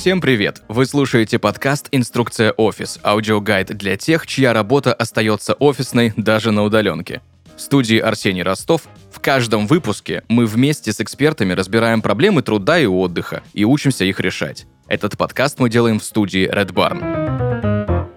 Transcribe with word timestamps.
Всем 0.00 0.22
привет! 0.22 0.62
Вы 0.66 0.86
слушаете 0.86 1.38
подкаст 1.38 1.88
«Инструкция 1.92 2.52
офис»– 2.52 2.98
аудиогайд 3.04 3.76
для 3.76 3.98
тех, 3.98 4.26
чья 4.26 4.54
работа 4.54 4.94
остается 4.94 5.52
офисной 5.52 6.14
даже 6.16 6.52
на 6.52 6.62
удаленке. 6.62 7.20
В 7.54 7.60
студии 7.60 7.98
Арсений 7.98 8.42
Ростов 8.42 8.88
в 9.12 9.20
каждом 9.20 9.66
выпуске 9.66 10.22
мы 10.28 10.46
вместе 10.46 10.94
с 10.94 11.02
экспертами 11.02 11.52
разбираем 11.52 12.00
проблемы 12.00 12.40
труда 12.40 12.78
и 12.78 12.86
отдыха 12.86 13.42
и 13.52 13.66
учимся 13.66 14.06
их 14.06 14.20
решать. 14.20 14.64
Этот 14.88 15.18
подкаст 15.18 15.58
мы 15.58 15.68
делаем 15.68 16.00
в 16.00 16.04
студии 16.04 16.50
Red 16.50 16.72
Barn. 16.72 18.08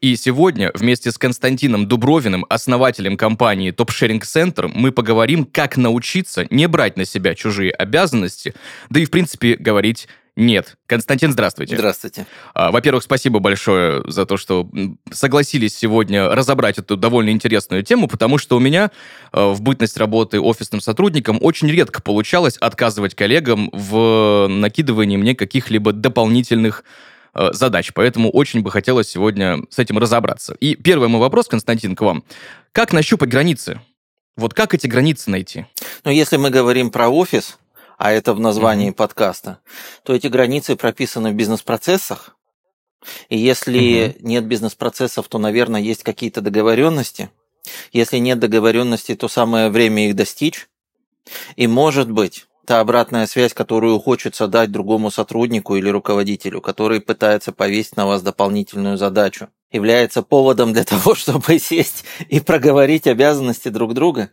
И 0.00 0.16
сегодня 0.16 0.70
вместе 0.72 1.10
с 1.10 1.18
Константином 1.18 1.86
Дубровиным, 1.86 2.46
основателем 2.48 3.18
компании 3.18 3.74
Top 3.74 3.88
Sharing 3.88 4.22
Center, 4.22 4.70
мы 4.72 4.92
поговорим, 4.92 5.44
как 5.44 5.76
научиться 5.76 6.46
не 6.48 6.66
брать 6.66 6.96
на 6.96 7.04
себя 7.04 7.34
чужие 7.34 7.72
обязанности, 7.72 8.54
да 8.88 9.00
и, 9.00 9.04
в 9.04 9.10
принципе, 9.10 9.56
говорить 9.56 10.08
нет. 10.38 10.76
Константин, 10.86 11.32
здравствуйте. 11.32 11.76
Здравствуйте. 11.76 12.24
А, 12.54 12.70
во-первых, 12.70 13.02
спасибо 13.02 13.40
большое 13.40 14.04
за 14.06 14.24
то, 14.24 14.36
что 14.36 14.70
согласились 15.10 15.76
сегодня 15.76 16.28
разобрать 16.28 16.78
эту 16.78 16.96
довольно 16.96 17.30
интересную 17.30 17.82
тему, 17.82 18.06
потому 18.06 18.38
что 18.38 18.56
у 18.56 18.60
меня 18.60 18.92
а, 19.32 19.52
в 19.52 19.60
бытность 19.60 19.96
работы 19.96 20.40
офисным 20.40 20.80
сотрудником 20.80 21.38
очень 21.42 21.68
редко 21.68 22.00
получалось 22.00 22.56
отказывать 22.56 23.16
коллегам 23.16 23.68
в 23.72 24.46
накидывании 24.48 25.16
мне 25.16 25.34
каких-либо 25.34 25.92
дополнительных 25.92 26.84
а, 27.34 27.52
задач. 27.52 27.90
Поэтому 27.92 28.30
очень 28.30 28.62
бы 28.62 28.70
хотелось 28.70 29.08
сегодня 29.08 29.58
с 29.70 29.80
этим 29.80 29.98
разобраться. 29.98 30.54
И 30.60 30.76
первый 30.76 31.08
мой 31.08 31.20
вопрос, 31.20 31.48
Константин, 31.48 31.96
к 31.96 32.00
вам. 32.00 32.22
Как 32.70 32.92
нащупать 32.92 33.28
границы? 33.28 33.80
Вот 34.36 34.54
как 34.54 34.72
эти 34.72 34.86
границы 34.86 35.30
найти? 35.30 35.66
Ну, 36.04 36.12
если 36.12 36.36
мы 36.36 36.50
говорим 36.50 36.92
про 36.92 37.08
офис, 37.08 37.58
а 37.98 38.12
это 38.12 38.32
в 38.32 38.40
названии 38.40 38.90
mm-hmm. 38.90 38.94
подкаста, 38.94 39.58
то 40.04 40.14
эти 40.14 40.28
границы 40.28 40.76
прописаны 40.76 41.30
в 41.30 41.34
бизнес-процессах. 41.34 42.36
И 43.28 43.36
если 43.36 43.80
mm-hmm. 43.80 44.16
нет 44.20 44.46
бизнес-процессов, 44.46 45.28
то, 45.28 45.38
наверное, 45.38 45.80
есть 45.80 46.04
какие-то 46.04 46.40
договоренности. 46.40 47.30
Если 47.92 48.18
нет 48.18 48.38
договоренности, 48.38 49.14
то 49.14 49.28
самое 49.28 49.68
время 49.68 50.08
их 50.08 50.16
достичь. 50.16 50.68
И 51.56 51.66
может 51.66 52.10
быть, 52.10 52.46
та 52.68 52.80
обратная 52.80 53.26
связь, 53.26 53.52
которую 53.52 53.98
хочется 53.98 54.46
дать 54.46 54.70
другому 54.70 55.10
сотруднику 55.10 55.76
или 55.76 55.88
руководителю, 55.88 56.60
который 56.60 57.00
пытается 57.00 57.50
повесить 57.50 57.96
на 57.96 58.06
вас 58.06 58.22
дополнительную 58.22 58.96
задачу, 58.96 59.48
является 59.72 60.22
поводом 60.22 60.72
для 60.72 60.84
того, 60.84 61.14
чтобы 61.16 61.58
сесть 61.58 62.04
и 62.28 62.40
проговорить 62.40 63.06
обязанности 63.06 63.68
друг 63.68 63.94
друга. 63.94 64.30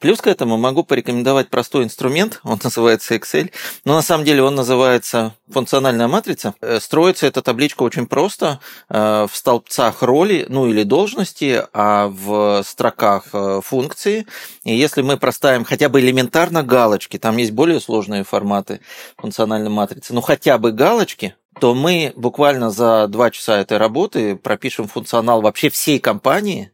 Плюс 0.00 0.20
к 0.20 0.26
этому 0.26 0.56
могу 0.56 0.84
порекомендовать 0.84 1.48
простой 1.48 1.84
инструмент, 1.84 2.40
он 2.42 2.58
называется 2.62 3.14
Excel, 3.14 3.50
но 3.84 3.94
на 3.94 4.02
самом 4.02 4.24
деле 4.24 4.42
он 4.42 4.54
называется 4.54 5.34
функциональная 5.50 6.08
матрица. 6.08 6.54
Э, 6.60 6.80
строится 6.80 7.26
эта 7.26 7.42
табличка 7.42 7.82
очень 7.82 8.06
просто 8.06 8.60
э, 8.88 9.26
в 9.30 9.34
столбцах 9.34 10.02
роли, 10.02 10.46
ну 10.48 10.66
или 10.66 10.82
должности, 10.82 11.62
а 11.72 12.08
в 12.08 12.62
строках 12.64 13.28
э, 13.32 13.60
функции. 13.62 14.26
И 14.64 14.74
если 14.74 15.02
мы 15.02 15.16
проставим 15.16 15.64
хотя 15.64 15.88
бы 15.88 16.00
элементарно 16.00 16.62
галочки, 16.62 17.18
там 17.18 17.36
есть 17.36 17.52
более 17.52 17.80
сложные 17.80 18.24
форматы 18.24 18.80
функциональной 19.16 19.70
матрицы, 19.70 20.14
но 20.14 20.20
хотя 20.20 20.58
бы 20.58 20.72
галочки, 20.72 21.34
то 21.60 21.74
мы 21.74 22.12
буквально 22.16 22.70
за 22.70 23.06
два 23.08 23.30
часа 23.30 23.60
этой 23.60 23.78
работы 23.78 24.36
пропишем 24.36 24.88
функционал 24.88 25.40
вообще 25.40 25.70
всей 25.70 25.98
компании, 25.98 26.72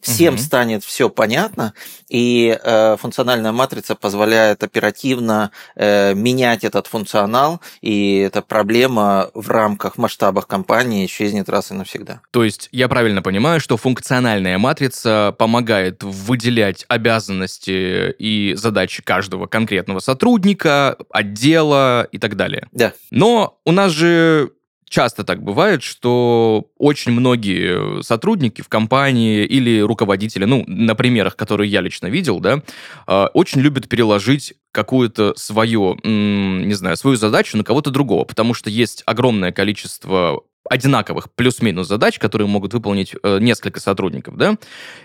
Всем 0.00 0.34
угу. 0.34 0.42
станет 0.42 0.84
все 0.84 1.08
понятно, 1.10 1.74
и 2.08 2.58
э, 2.62 2.96
функциональная 2.98 3.52
матрица 3.52 3.94
позволяет 3.94 4.62
оперативно 4.62 5.50
э, 5.76 6.14
менять 6.14 6.64
этот 6.64 6.86
функционал, 6.86 7.60
и 7.80 8.18
эта 8.18 8.42
проблема 8.42 9.30
в 9.34 9.48
рамках 9.48 9.98
масштабах 9.98 10.46
компании 10.46 11.06
исчезнет 11.06 11.48
раз 11.48 11.70
и 11.70 11.74
навсегда. 11.74 12.20
То 12.30 12.44
есть 12.44 12.68
я 12.72 12.88
правильно 12.88 13.22
понимаю, 13.22 13.60
что 13.60 13.76
функциональная 13.76 14.58
матрица 14.58 15.34
помогает 15.38 16.02
выделять 16.02 16.84
обязанности 16.88 18.10
и 18.12 18.54
задачи 18.54 19.02
каждого 19.02 19.46
конкретного 19.46 20.00
сотрудника, 20.00 20.96
отдела 21.10 22.04
и 22.10 22.18
так 22.18 22.36
далее. 22.36 22.68
Да. 22.72 22.92
Но 23.10 23.58
у 23.64 23.72
нас 23.72 23.92
же 23.92 24.52
часто 24.88 25.24
так 25.24 25.42
бывает, 25.42 25.82
что 25.82 26.66
очень 26.78 27.12
многие 27.12 28.02
сотрудники 28.02 28.62
в 28.62 28.68
компании 28.68 29.44
или 29.44 29.80
руководители, 29.80 30.44
ну, 30.44 30.64
на 30.66 30.94
примерах, 30.94 31.36
которые 31.36 31.70
я 31.70 31.80
лично 31.80 32.06
видел, 32.06 32.40
да, 32.40 32.62
а, 33.06 33.30
очень 33.34 33.60
любят 33.60 33.88
переложить 33.88 34.54
какую-то 34.72 35.34
свою, 35.36 35.96
не 36.04 36.74
знаю, 36.74 36.96
свою 36.96 37.16
задачу 37.16 37.56
на 37.56 37.64
кого-то 37.64 37.90
другого, 37.90 38.24
потому 38.24 38.54
что 38.54 38.70
есть 38.70 39.02
огромное 39.06 39.50
количество 39.50 40.42
одинаковых 40.68 41.32
плюс-минус 41.34 41.88
задач, 41.88 42.18
которые 42.18 42.46
могут 42.46 42.74
выполнить 42.74 43.14
э, 43.22 43.38
несколько 43.40 43.80
сотрудников, 43.80 44.36
да? 44.36 44.56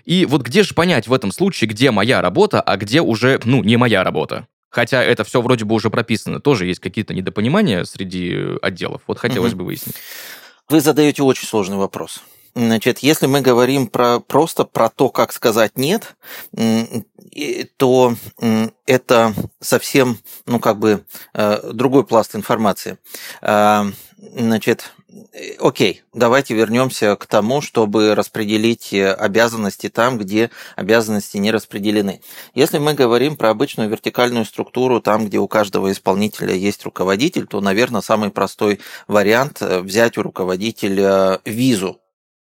И 0.05 0.25
вот 0.25 0.41
где 0.41 0.63
же 0.63 0.73
понять 0.73 1.07
в 1.07 1.13
этом 1.13 1.31
случае, 1.31 1.69
где 1.69 1.91
моя 1.91 2.21
работа, 2.21 2.61
а 2.61 2.77
где 2.77 3.01
уже, 3.01 3.39
ну, 3.45 3.63
не 3.63 3.77
моя 3.77 4.03
работа? 4.03 4.47
Хотя 4.73 5.03
это 5.03 5.23
все 5.23 5.39
вроде 5.39 5.65
бы 5.65 5.75
уже 5.75 5.91
прописано. 5.91 6.39
Тоже 6.39 6.65
есть 6.65 6.79
какие-то 6.79 7.13
недопонимания 7.13 7.83
среди 7.83 8.57
отделов. 8.59 9.03
Вот 9.05 9.19
хотелось 9.19 9.53
угу. 9.53 9.59
бы 9.59 9.65
выяснить. 9.65 9.95
Вы 10.67 10.81
задаете 10.81 11.21
очень 11.21 11.47
сложный 11.47 11.77
вопрос. 11.77 12.23
Значит, 12.55 12.99
если 12.99 13.27
мы 13.27 13.41
говорим 13.41 13.85
про, 13.85 14.19
просто 14.19 14.63
про 14.63 14.89
то, 14.89 15.09
как 15.09 15.31
сказать 15.31 15.77
«нет», 15.77 16.15
то 17.77 18.15
это 18.87 19.33
совсем, 19.59 20.17
ну, 20.47 20.59
как 20.59 20.79
бы, 20.79 21.05
э, 21.33 21.71
другой 21.71 22.05
пласт 22.05 22.35
информации. 22.35 22.97
Э, 23.41 23.83
значит, 24.17 24.93
окей, 25.59 26.03
давайте 26.13 26.53
вернемся 26.53 27.15
к 27.15 27.25
тому, 27.25 27.61
чтобы 27.61 28.15
распределить 28.15 28.93
э, 28.93 29.13
обязанности 29.13 29.89
там, 29.89 30.17
где 30.17 30.49
обязанности 30.75 31.37
не 31.37 31.51
распределены. 31.51 32.21
Если 32.53 32.77
мы 32.77 32.93
говорим 32.93 33.35
про 33.35 33.49
обычную 33.49 33.89
вертикальную 33.89 34.45
структуру, 34.45 35.01
там, 35.01 35.25
где 35.25 35.39
у 35.39 35.47
каждого 35.47 35.91
исполнителя 35.91 36.53
есть 36.53 36.83
руководитель, 36.85 37.47
то, 37.47 37.61
наверное, 37.61 38.01
самый 38.01 38.29
простой 38.29 38.79
вариант 39.07 39.61
э, 39.61 39.79
взять 39.79 40.17
у 40.17 40.23
руководителя 40.23 41.39
визу 41.45 41.99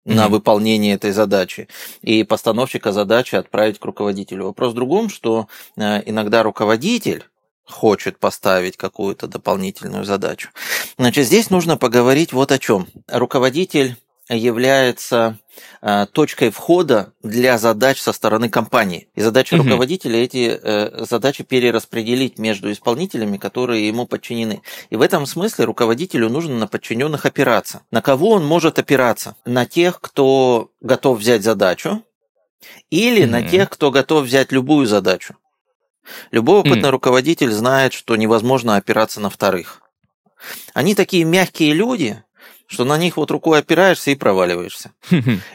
на 0.06 0.26
mm-hmm. 0.26 0.30
выполнение 0.30 0.96
этой 0.96 1.12
задачи 1.12 1.68
и 2.02 2.24
постановщика 2.24 2.94
задачи 2.94 3.36
отправить 3.36 3.78
к 3.78 3.84
руководителю. 3.84 4.46
Вопрос 4.46 4.72
в 4.72 4.76
другом, 4.76 5.10
что 5.10 5.48
иногда 5.76 6.44
руководитель 6.44 7.26
хочет 7.68 8.20
поставить 8.20 8.78
какую-то 8.78 9.28
дополнительную 9.28 10.06
задачу. 10.06 10.50
Значит, 10.98 11.26
здесь 11.26 11.50
нужно 11.50 11.78
поговорить 11.78 12.34
вот 12.34 12.52
о 12.52 12.60
чем. 12.60 12.88
Руководитель 13.08 13.96
является 14.30 15.40
э, 15.82 16.06
точкой 16.12 16.50
входа 16.50 17.14
для 17.24 17.58
задач 17.58 18.02
со 18.02 18.12
стороны 18.12 18.50
компании. 18.50 19.08
И 19.16 19.22
задача 19.22 19.56
угу. 19.56 19.64
руководителя 19.64 20.20
эти 20.20 20.60
э, 20.62 21.06
задачи 21.06 21.44
перераспределить 21.44 22.38
между 22.38 22.72
исполнителями, 22.72 23.38
которые 23.38 23.88
ему 23.88 24.06
подчинены. 24.06 24.62
И 24.90 24.96
в 24.96 25.02
этом 25.02 25.26
смысле 25.26 25.66
руководителю 25.66 26.30
нужно 26.30 26.56
на 26.56 26.68
подчиненных 26.68 27.26
опираться. 27.26 27.84
На 27.92 28.02
кого 28.02 28.32
он 28.32 28.46
может 28.46 28.80
опираться? 28.80 29.36
На 29.46 29.66
тех, 29.66 30.02
кто 30.02 30.72
готов 30.82 31.20
взять 31.20 31.44
задачу, 31.44 32.04
или 32.90 33.24
угу. 33.24 33.32
на 33.32 33.44
тех, 33.44 33.70
кто 33.70 33.92
готов 33.92 34.26
взять 34.26 34.52
любую 34.52 34.88
задачу. 34.88 35.36
Любой 36.32 36.60
опытный 36.60 36.90
mm. 36.90 36.92
руководитель 36.92 37.52
знает, 37.52 37.94
что 37.94 38.16
невозможно 38.16 38.76
опираться 38.76 39.20
на 39.20 39.30
вторых. 39.30 39.82
Они 40.74 40.96
такие 40.96 41.24
мягкие 41.24 41.74
люди, 41.74 42.24
что 42.68 42.84
на 42.84 42.98
них 42.98 43.18
вот 43.18 43.32
рукой 43.32 43.60
опираешься 43.60 44.12
и 44.12 44.16
проваливаешься. 44.16 44.92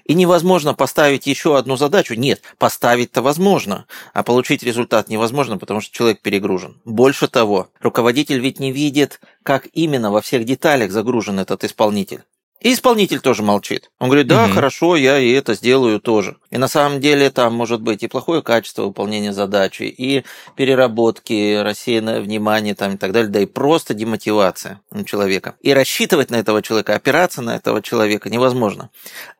И 0.04 0.14
невозможно 0.14 0.74
поставить 0.74 1.26
еще 1.26 1.56
одну 1.56 1.76
задачу. 1.76 2.14
Нет, 2.14 2.42
поставить-то 2.58 3.22
возможно, 3.22 3.86
а 4.14 4.22
получить 4.22 4.62
результат 4.62 5.08
невозможно, 5.08 5.58
потому 5.58 5.80
что 5.80 5.94
человек 5.94 6.22
перегружен. 6.22 6.80
Больше 6.84 7.28
того, 7.28 7.68
руководитель 7.80 8.40
ведь 8.40 8.60
не 8.60 8.72
видит, 8.72 9.20
как 9.42 9.68
именно 9.72 10.10
во 10.10 10.22
всех 10.22 10.44
деталях 10.44 10.90
загружен 10.90 11.38
этот 11.38 11.64
исполнитель. 11.64 12.24
И 12.62 12.72
исполнитель 12.72 13.20
тоже 13.20 13.42
молчит. 13.42 13.90
Он 13.98 14.08
говорит, 14.08 14.28
да, 14.28 14.44
угу. 14.44 14.54
хорошо, 14.54 14.94
я 14.94 15.18
и 15.18 15.32
это 15.32 15.54
сделаю 15.54 16.00
тоже. 16.00 16.36
И 16.50 16.58
на 16.58 16.68
самом 16.68 17.00
деле 17.00 17.28
там 17.30 17.54
может 17.54 17.80
быть 17.80 18.04
и 18.04 18.06
плохое 18.06 18.40
качество 18.40 18.84
выполнения 18.84 19.32
задачи, 19.32 19.82
и 19.82 20.24
переработки, 20.54 21.60
рассеянное 21.60 22.20
внимание 22.20 22.76
там, 22.76 22.94
и 22.94 22.96
так 22.96 23.10
далее, 23.10 23.30
да 23.30 23.40
и 23.40 23.46
просто 23.46 23.94
демотивация 23.94 24.80
человека. 25.04 25.56
И 25.60 25.74
рассчитывать 25.74 26.30
на 26.30 26.36
этого 26.36 26.62
человека, 26.62 26.94
опираться 26.94 27.42
на 27.42 27.56
этого 27.56 27.82
человека 27.82 28.30
невозможно. 28.30 28.90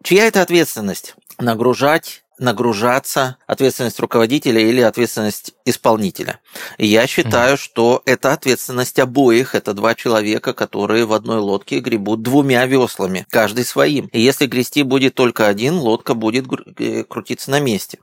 Чья 0.03 0.27
это 0.27 0.43
ответственность? 0.43 1.15
Нагружать 1.39 2.22
нагружаться 2.43 3.37
ответственность 3.47 4.01
руководителя 4.01 4.61
или 4.61 4.81
ответственность 4.81 5.55
исполнителя. 5.65 6.41
И 6.77 6.87
я 6.87 7.07
считаю, 7.07 7.55
mm. 7.55 7.59
что 7.61 8.03
это 8.05 8.33
ответственность 8.33 8.99
обоих. 8.99 9.55
Это 9.55 9.73
два 9.73 9.95
человека, 9.95 10.53
которые 10.53 11.07
в 11.07 11.13
одной 11.13 11.39
лодке 11.39 11.81
гребут 11.81 12.23
двумя 12.23 12.67
веслами, 12.67 13.27
каждый 13.31 13.65
своим. 13.65 14.07
И 14.07 14.21
если 14.21 14.47
грести 14.47 14.83
будет 14.83 15.15
только 15.15 15.47
один, 15.47 15.77
лодка 15.77 16.15
будет 16.15 16.47
э, 16.79 17.05
крутиться 17.05 17.51
на 17.51 17.61
месте. 17.61 17.99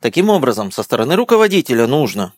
Таким 0.00 0.30
образом, 0.30 0.70
со 0.72 0.82
стороны 0.82 1.16
руководителя 1.16 1.86
нужно 1.86 2.32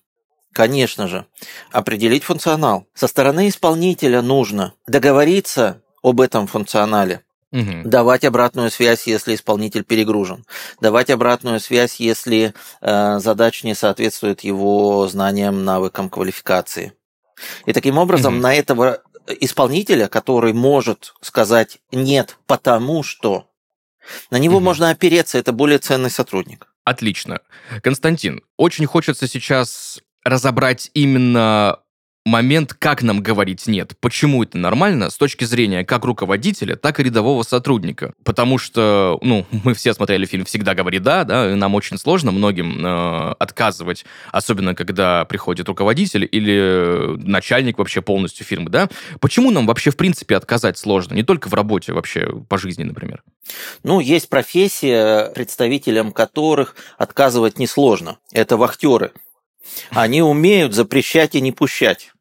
Конечно 0.52 1.08
же, 1.08 1.26
определить 1.70 2.24
функционал. 2.24 2.86
Со 2.94 3.06
стороны 3.08 3.48
исполнителя 3.48 4.20
нужно 4.20 4.74
договориться 4.86 5.80
об 6.02 6.20
этом 6.20 6.46
функционале, 6.46 7.24
Угу. 7.52 7.82
Давать 7.84 8.24
обратную 8.24 8.70
связь, 8.70 9.06
если 9.06 9.34
исполнитель 9.34 9.84
перегружен. 9.84 10.44
Давать 10.80 11.10
обратную 11.10 11.60
связь, 11.60 11.96
если 11.96 12.54
э, 12.80 13.18
задач 13.18 13.62
не 13.62 13.74
соответствует 13.74 14.40
его 14.40 15.06
знаниям, 15.06 15.64
навыкам, 15.64 16.08
квалификации. 16.08 16.94
И 17.66 17.72
таким 17.72 17.98
образом 17.98 18.34
угу. 18.34 18.42
на 18.42 18.54
этого 18.54 19.02
исполнителя, 19.28 20.08
который 20.08 20.52
может 20.52 21.14
сказать 21.20 21.78
нет, 21.90 22.38
потому 22.46 23.02
что 23.02 23.48
на 24.30 24.38
него 24.38 24.56
угу. 24.56 24.64
можно 24.64 24.90
опереться, 24.90 25.38
это 25.38 25.52
более 25.52 25.78
ценный 25.78 26.10
сотрудник. 26.10 26.68
Отлично. 26.84 27.40
Константин, 27.82 28.42
очень 28.56 28.86
хочется 28.86 29.28
сейчас 29.28 30.00
разобрать 30.24 30.90
именно 30.94 31.80
момент, 32.24 32.74
как 32.74 33.02
нам 33.02 33.20
говорить 33.20 33.66
«нет». 33.66 33.92
Почему 34.00 34.42
это 34.42 34.56
нормально 34.58 35.10
с 35.10 35.16
точки 35.16 35.44
зрения 35.44 35.84
как 35.84 36.04
руководителя, 36.04 36.76
так 36.76 37.00
и 37.00 37.02
рядового 37.02 37.42
сотрудника. 37.42 38.12
Потому 38.24 38.58
что, 38.58 39.18
ну, 39.22 39.44
мы 39.64 39.74
все 39.74 39.92
смотрели 39.92 40.26
фильм 40.26 40.44
«Всегда 40.44 40.74
говори 40.74 40.98
да», 40.98 41.24
да, 41.24 41.50
и 41.50 41.54
нам 41.54 41.74
очень 41.74 41.98
сложно 41.98 42.30
многим 42.30 42.84
э, 42.84 43.34
отказывать, 43.38 44.04
особенно 44.30 44.74
когда 44.74 45.24
приходит 45.24 45.68
руководитель 45.68 46.28
или 46.30 47.16
начальник 47.16 47.78
вообще 47.78 48.02
полностью 48.02 48.46
фирмы, 48.46 48.70
да. 48.70 48.88
Почему 49.20 49.50
нам 49.50 49.66
вообще 49.66 49.90
в 49.90 49.96
принципе 49.96 50.36
отказать 50.36 50.78
сложно? 50.78 51.14
Не 51.14 51.24
только 51.24 51.48
в 51.48 51.54
работе, 51.54 51.92
вообще 51.92 52.28
по 52.48 52.58
жизни, 52.58 52.84
например. 52.84 53.22
Ну, 53.82 53.98
есть 54.00 54.28
профессия, 54.28 55.30
представителям 55.34 56.12
которых 56.12 56.76
отказывать 56.98 57.58
несложно. 57.58 58.18
Это 58.32 58.56
вахтеры. 58.56 59.12
Они 59.90 60.22
умеют 60.22 60.74
запрещать 60.74 61.34
и 61.34 61.40
не 61.40 61.52
пущать 61.52 62.11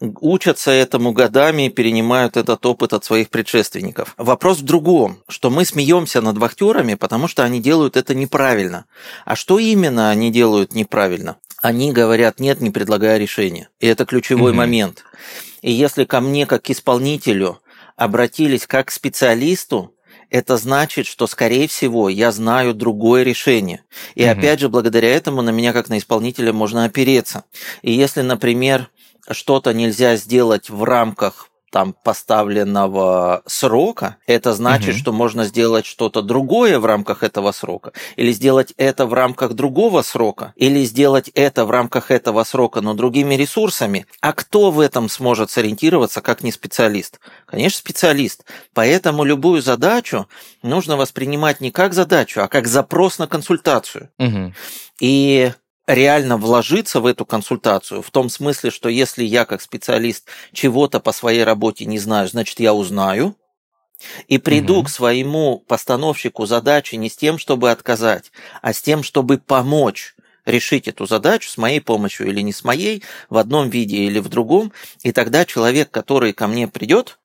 учатся 0.00 0.70
этому 0.70 1.12
годами 1.12 1.66
и 1.66 1.70
перенимают 1.70 2.36
этот 2.36 2.64
опыт 2.66 2.92
от 2.92 3.04
своих 3.04 3.30
предшественников. 3.30 4.14
Вопрос 4.16 4.58
в 4.58 4.62
другом, 4.64 5.22
что 5.28 5.50
мы 5.50 5.64
смеемся 5.64 6.20
над 6.20 6.38
вахтерами, 6.38 6.94
потому 6.94 7.28
что 7.28 7.42
они 7.44 7.60
делают 7.60 7.96
это 7.96 8.14
неправильно. 8.14 8.86
А 9.24 9.36
что 9.36 9.58
именно 9.58 10.10
они 10.10 10.30
делают 10.30 10.74
неправильно? 10.74 11.36
Они 11.62 11.92
говорят 11.92 12.40
нет, 12.40 12.60
не 12.60 12.70
предлагая 12.70 13.18
решения. 13.18 13.68
И 13.80 13.86
это 13.86 14.04
ключевой 14.04 14.52
mm-hmm. 14.52 14.56
момент. 14.56 15.04
И 15.62 15.72
если 15.72 16.04
ко 16.04 16.20
мне, 16.20 16.46
как 16.46 16.62
к 16.64 16.70
исполнителю, 16.70 17.60
обратились 17.96 18.66
как 18.66 18.88
к 18.88 18.90
специалисту, 18.90 19.94
это 20.34 20.56
значит, 20.56 21.06
что, 21.06 21.28
скорее 21.28 21.68
всего, 21.68 22.08
я 22.08 22.32
знаю 22.32 22.74
другое 22.74 23.22
решение. 23.22 23.84
И 24.16 24.24
угу. 24.24 24.32
опять 24.32 24.58
же, 24.58 24.68
благодаря 24.68 25.08
этому 25.14 25.42
на 25.42 25.50
меня, 25.50 25.72
как 25.72 25.88
на 25.88 25.98
исполнителя, 25.98 26.52
можно 26.52 26.84
опереться. 26.84 27.44
И 27.82 27.92
если, 27.92 28.22
например, 28.22 28.90
что-то 29.30 29.72
нельзя 29.72 30.16
сделать 30.16 30.70
в 30.70 30.84
рамках 30.84 31.50
там 31.74 31.92
поставленного 31.92 33.42
срока, 33.46 34.18
это 34.28 34.54
значит, 34.54 34.90
угу. 34.90 34.98
что 34.98 35.12
можно 35.12 35.44
сделать 35.44 35.86
что-то 35.86 36.22
другое 36.22 36.78
в 36.78 36.86
рамках 36.86 37.24
этого 37.24 37.50
срока, 37.50 37.92
или 38.14 38.30
сделать 38.30 38.72
это 38.76 39.06
в 39.06 39.12
рамках 39.12 39.54
другого 39.54 40.02
срока, 40.02 40.52
или 40.54 40.84
сделать 40.84 41.32
это 41.34 41.64
в 41.64 41.72
рамках 41.72 42.12
этого 42.12 42.44
срока, 42.44 42.80
но 42.80 42.94
другими 42.94 43.34
ресурсами. 43.34 44.06
А 44.20 44.32
кто 44.32 44.70
в 44.70 44.78
этом 44.78 45.08
сможет 45.08 45.50
сориентироваться, 45.50 46.20
как 46.20 46.44
не 46.44 46.52
специалист? 46.52 47.18
Конечно, 47.44 47.78
специалист. 47.78 48.44
Поэтому 48.72 49.24
любую 49.24 49.60
задачу 49.60 50.28
нужно 50.62 50.96
воспринимать 50.96 51.60
не 51.60 51.72
как 51.72 51.92
задачу, 51.92 52.40
а 52.40 52.46
как 52.46 52.68
запрос 52.68 53.18
на 53.18 53.26
консультацию. 53.26 54.10
Угу. 54.20 54.54
И 55.00 55.52
реально 55.86 56.36
вложиться 56.36 57.00
в 57.00 57.06
эту 57.06 57.26
консультацию, 57.26 58.02
в 58.02 58.10
том 58.10 58.28
смысле, 58.28 58.70
что 58.70 58.88
если 58.88 59.24
я 59.24 59.44
как 59.44 59.60
специалист 59.60 60.26
чего-то 60.52 61.00
по 61.00 61.12
своей 61.12 61.44
работе 61.44 61.84
не 61.84 61.98
знаю, 61.98 62.28
значит, 62.28 62.60
я 62.60 62.74
узнаю, 62.74 63.36
и 64.26 64.38
приду 64.38 64.78
угу. 64.78 64.84
к 64.84 64.90
своему 64.90 65.58
постановщику 65.60 66.46
задачи 66.46 66.96
не 66.96 67.08
с 67.08 67.16
тем, 67.16 67.38
чтобы 67.38 67.70
отказать, 67.70 68.32
а 68.60 68.72
с 68.72 68.82
тем, 68.82 69.02
чтобы 69.02 69.38
помочь 69.38 70.14
решить 70.44 70.88
эту 70.88 71.06
задачу 71.06 71.48
с 71.48 71.56
моей 71.56 71.80
помощью 71.80 72.28
или 72.28 72.40
не 72.40 72.52
с 72.52 72.64
моей, 72.64 73.02
в 73.30 73.38
одном 73.38 73.70
виде 73.70 73.98
или 73.98 74.18
в 74.18 74.28
другом, 74.28 74.72
и 75.02 75.12
тогда 75.12 75.44
человек, 75.44 75.90
который 75.90 76.32
ко 76.32 76.46
мне 76.46 76.68
придет, 76.68 77.18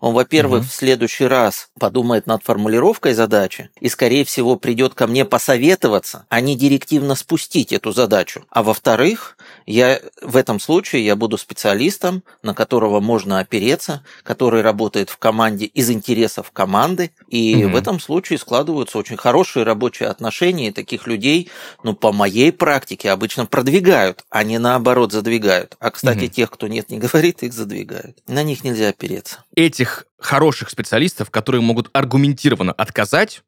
он, 0.00 0.14
во-первых, 0.14 0.60
угу. 0.60 0.68
в 0.68 0.72
следующий 0.72 1.26
раз 1.26 1.68
подумает 1.78 2.26
над 2.26 2.42
формулировкой 2.42 3.14
задачи 3.14 3.70
и, 3.80 3.88
скорее 3.88 4.24
всего, 4.24 4.56
придет 4.56 4.94
ко 4.94 5.06
мне 5.06 5.24
посоветоваться, 5.24 6.26
а 6.28 6.40
не 6.40 6.56
директивно 6.56 7.14
спустить 7.14 7.72
эту 7.72 7.92
задачу. 7.92 8.44
А 8.50 8.62
во-вторых, 8.62 9.36
я 9.66 10.00
в 10.20 10.36
этом 10.36 10.60
случае 10.60 11.04
я 11.04 11.16
буду 11.16 11.38
специалистом, 11.38 12.22
на 12.42 12.54
которого 12.54 13.00
можно 13.00 13.38
опереться, 13.38 14.04
который 14.22 14.62
работает 14.62 15.10
в 15.10 15.18
команде 15.18 15.66
из 15.66 15.90
интересов 15.90 16.50
команды, 16.52 17.12
и 17.28 17.64
угу. 17.64 17.74
в 17.74 17.76
этом 17.76 18.00
случае 18.00 18.38
складываются 18.38 18.98
очень 18.98 19.16
хорошие 19.16 19.64
рабочие 19.64 20.08
отношения, 20.08 20.68
и 20.68 20.72
таких 20.72 21.06
людей, 21.06 21.50
ну, 21.82 21.94
по 21.94 22.12
моей 22.12 22.52
практике, 22.52 23.10
обычно 23.10 23.46
продвигают, 23.46 24.24
а 24.30 24.44
не 24.44 24.58
наоборот 24.58 25.12
задвигают. 25.12 25.76
А, 25.80 25.90
кстати, 25.90 26.24
угу. 26.24 26.32
тех, 26.32 26.50
кто 26.50 26.66
нет, 26.68 26.90
не 26.90 26.98
говорит, 26.98 27.42
их 27.42 27.52
задвигают. 27.52 28.18
На 28.26 28.42
них 28.42 28.64
нельзя 28.64 28.88
опереться 28.88 29.44
этих 29.72 30.04
хороших 30.18 30.68
специалистов, 30.68 31.30
которые 31.30 31.62
могут 31.62 31.88
аргументированно 31.94 32.72
отказать, 32.72 33.42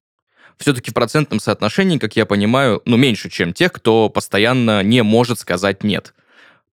все-таки 0.57 0.91
в 0.91 0.95
процентном 0.95 1.39
соотношении, 1.39 1.99
как 1.99 2.17
я 2.17 2.25
понимаю, 2.25 2.81
ну, 2.87 2.97
меньше, 2.97 3.29
чем 3.29 3.53
тех, 3.53 3.73
кто 3.73 4.09
постоянно 4.09 4.83
не 4.83 5.03
может 5.03 5.39
сказать 5.39 5.85
«нет». 5.85 6.15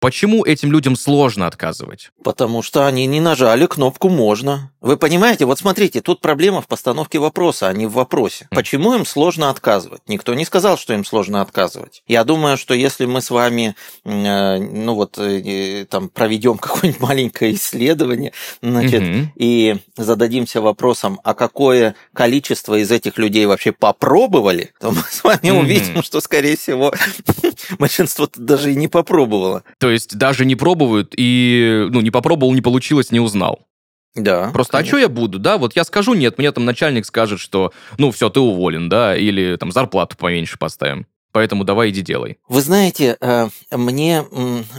Почему 0.05 0.45
этим 0.45 0.71
людям 0.71 0.97
сложно 0.97 1.47
отказывать? 1.47 2.11
Потому 2.23 2.61
что 2.61 2.87
они 2.87 3.07
не 3.07 3.21
нажали 3.21 3.65
кнопку 3.65 4.11
«можно». 4.11 4.71
Вы 4.83 4.99
понимаете, 4.99 5.47
вот 5.47 5.59
смотрите, 5.59 6.03
тут 6.03 6.21
проблема 6.21 6.61
в 6.61 6.67
постановке 6.67 7.19
вопроса, 7.19 7.69
а 7.69 7.73
не 7.73 7.87
в 7.87 7.93
вопросе. 7.93 8.49
Почему 8.51 8.95
им 8.95 9.07
сложно 9.07 9.49
отказывать? 9.49 10.03
Никто 10.07 10.35
не 10.35 10.45
сказал, 10.45 10.77
что 10.77 10.93
им 10.93 11.07
сложно 11.07 11.41
отказывать. 11.41 12.03
Я 12.07 12.23
думаю, 12.25 12.59
что 12.59 12.75
если 12.75 13.07
мы 13.07 13.23
с 13.23 13.31
вами, 13.31 13.77
э, 14.05 14.59
ну 14.59 14.95
вот, 14.95 15.17
э, 15.17 15.87
там, 15.89 16.11
проведем 16.11 16.59
какое-нибудь 16.59 17.01
маленькое 17.01 17.55
исследование, 17.55 18.35
значит, 18.61 19.01
угу. 19.01 19.33
и 19.37 19.77
зададимся 19.97 20.61
вопросом, 20.61 21.19
а 21.25 21.33
какое 21.33 21.95
количество 22.13 22.75
из 22.75 22.91
этих 22.91 23.17
людей 23.17 23.47
вообще 23.47 23.73
попробовали, 23.73 24.75
то 24.81 24.91
мы 24.91 25.01
с 25.09 25.25
вами 25.25 25.49
угу. 25.49 25.61
увидим, 25.61 26.03
что, 26.03 26.21
скорее 26.21 26.59
всего, 26.59 26.93
большинство 27.79 28.29
даже 28.37 28.71
и 28.71 28.77
не 28.77 28.89
попробовало. 28.89 29.63
То 29.79 29.94
есть 29.95 30.17
даже 30.17 30.45
не 30.45 30.57
пробуют 30.57 31.15
и, 31.17 31.87
ну, 31.91 32.01
не 32.01 32.11
попробовал, 32.11 32.55
не 32.55 32.61
получилось, 32.61 33.11
не 33.11 33.21
узнал. 33.21 33.67
Да. 34.15 34.51
Просто, 34.53 34.73
конечно. 34.73 34.87
а 34.87 34.91
что 34.91 34.99
я 34.99 35.09
буду, 35.09 35.39
да? 35.39 35.59
Вот 35.59 35.75
я 35.75 35.85
скажу 35.85 36.15
нет, 36.15 36.39
мне 36.39 36.53
там 36.53 36.65
начальник 36.65 37.05
скажет, 37.05 37.41
что, 37.41 37.73
ну, 37.99 38.11
все, 38.13 38.31
ты 38.31 38.41
уволен, 38.41 38.89
да, 38.89 39.17
или 39.17 39.57
там 39.57 39.73
зарплату 39.73 40.17
поменьше 40.17 40.59
поставим. 40.59 41.07
Поэтому 41.35 41.65
давай 41.65 41.91
иди 41.91 42.01
делай. 42.01 42.39
Вы 42.49 42.61
знаете, 42.61 43.17
э, 43.21 43.49
мне, 43.73 44.25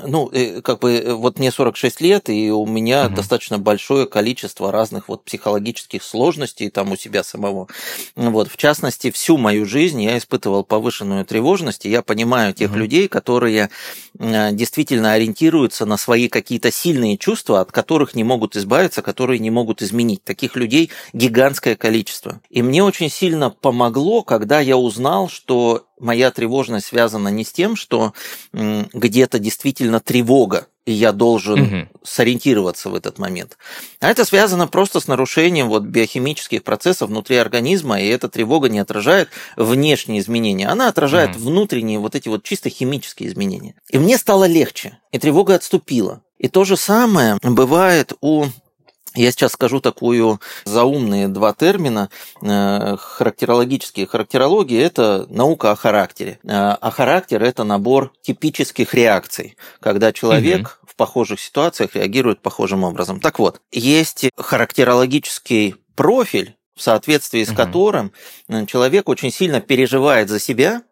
ну, 0.07 0.29
э, 0.31 0.61
как 0.61 0.79
бы, 0.79 0.93
э, 0.93 1.13
вот 1.13 1.37
мне 1.37 1.51
46 1.51 1.99
лет, 1.99 2.29
и 2.29 2.49
у 2.49 2.65
меня 2.65 3.07
угу. 3.07 3.15
достаточно 3.17 3.59
большое 3.59 4.05
количество 4.05 4.71
разных 4.71 5.09
вот 5.09 5.25
психологических 5.25 6.01
сложностей 6.01 6.69
там 6.69 6.93
у 6.93 6.95
себя 6.95 7.25
самого. 7.25 7.67
Вот, 8.15 8.49
в 8.49 8.55
частности, 8.55 9.11
всю 9.11 9.37
мою 9.37 9.65
жизнь 9.65 10.01
я 10.01 10.17
испытывал 10.17 10.63
повышенную 10.63 11.25
тревожность, 11.25 11.85
и 11.85 11.89
я 11.89 12.01
понимаю 12.01 12.53
тех 12.53 12.71
угу. 12.71 12.79
людей, 12.79 13.09
которые 13.09 13.69
действительно 14.13 15.11
ориентируются 15.11 15.85
на 15.85 15.97
свои 15.97 16.29
какие-то 16.29 16.71
сильные 16.71 17.17
чувства, 17.17 17.59
от 17.59 17.73
которых 17.73 18.15
не 18.15 18.23
могут 18.23 18.55
избавиться, 18.55 19.01
которые 19.01 19.39
не 19.39 19.49
могут 19.51 19.81
изменить. 19.81 20.23
Таких 20.23 20.55
людей 20.55 20.89
гигантское 21.11 21.75
количество. 21.75 22.39
И 22.49 22.61
мне 22.61 22.81
очень 22.81 23.09
сильно 23.09 23.49
помогло, 23.49 24.23
когда 24.23 24.61
я 24.61 24.77
узнал, 24.77 25.27
что 25.27 25.85
моя 25.99 26.31
тревожность 26.31 26.87
связана 26.87 27.29
не 27.29 27.43
с 27.43 27.51
тем, 27.51 27.75
что 27.75 28.13
где-то 28.53 29.39
действительно 29.39 29.99
тревога, 29.99 30.67
и 30.85 30.91
я 30.91 31.11
должен 31.11 31.61
угу. 31.61 31.87
сориентироваться 32.03 32.89
в 32.89 32.95
этот 32.95 33.17
момент. 33.17 33.57
А 33.99 34.09
это 34.09 34.23
связано 34.23 34.67
просто 34.67 34.99
с 34.99 35.07
нарушением 35.07 35.67
вот 35.67 35.83
биохимических 35.83 36.63
процессов 36.63 37.09
внутри 37.09 37.37
организма, 37.37 37.99
и 37.99 38.07
эта 38.07 38.29
тревога 38.29 38.69
не 38.69 38.79
отражает 38.79 39.29
внешние 39.55 40.19
изменения, 40.19 40.67
она 40.67 40.89
отражает 40.89 41.31
угу. 41.31 41.45
внутренние 41.49 41.99
вот 41.99 42.15
эти 42.15 42.29
вот 42.29 42.43
чисто 42.43 42.69
химические 42.69 43.29
изменения. 43.29 43.75
И 43.89 43.97
мне 43.97 44.17
стало 44.17 44.45
легче, 44.45 44.99
и 45.11 45.19
тревога 45.19 45.55
отступила. 45.55 46.21
И 46.37 46.49
то 46.49 46.65
же 46.65 46.77
самое 46.77 47.37
бывает 47.41 48.13
у 48.21 48.45
я 49.15 49.31
сейчас 49.31 49.53
скажу 49.53 49.79
такую 49.79 50.39
заумные 50.65 51.27
два 51.27 51.53
термина 51.53 52.09
э, 52.41 52.97
характерологические. 52.97 54.07
Характерология– 54.07 54.81
это 54.85 55.25
наука 55.29 55.71
о 55.71 55.75
характере, 55.75 56.39
э, 56.43 56.47
а 56.49 56.91
характер– 56.91 57.43
это 57.43 57.63
набор 57.63 58.11
типических 58.21 58.93
реакций, 58.93 59.57
когда 59.79 60.11
человек 60.11 60.79
угу. 60.81 60.91
в 60.91 60.95
похожих 60.95 61.39
ситуациях 61.39 61.95
реагирует 61.95 62.41
похожим 62.41 62.83
образом. 62.83 63.19
Так 63.19 63.39
вот, 63.39 63.61
есть 63.71 64.29
характерологический 64.37 65.75
профиль, 65.95 66.55
в 66.75 66.81
соответствии 66.81 67.43
с 67.43 67.49
угу. 67.49 67.57
которым 67.57 68.11
э, 68.49 68.65
человек 68.65 69.07
очень 69.09 69.31
сильно 69.31 69.61
переживает 69.61 70.29
за 70.29 70.39
себя, 70.39 70.83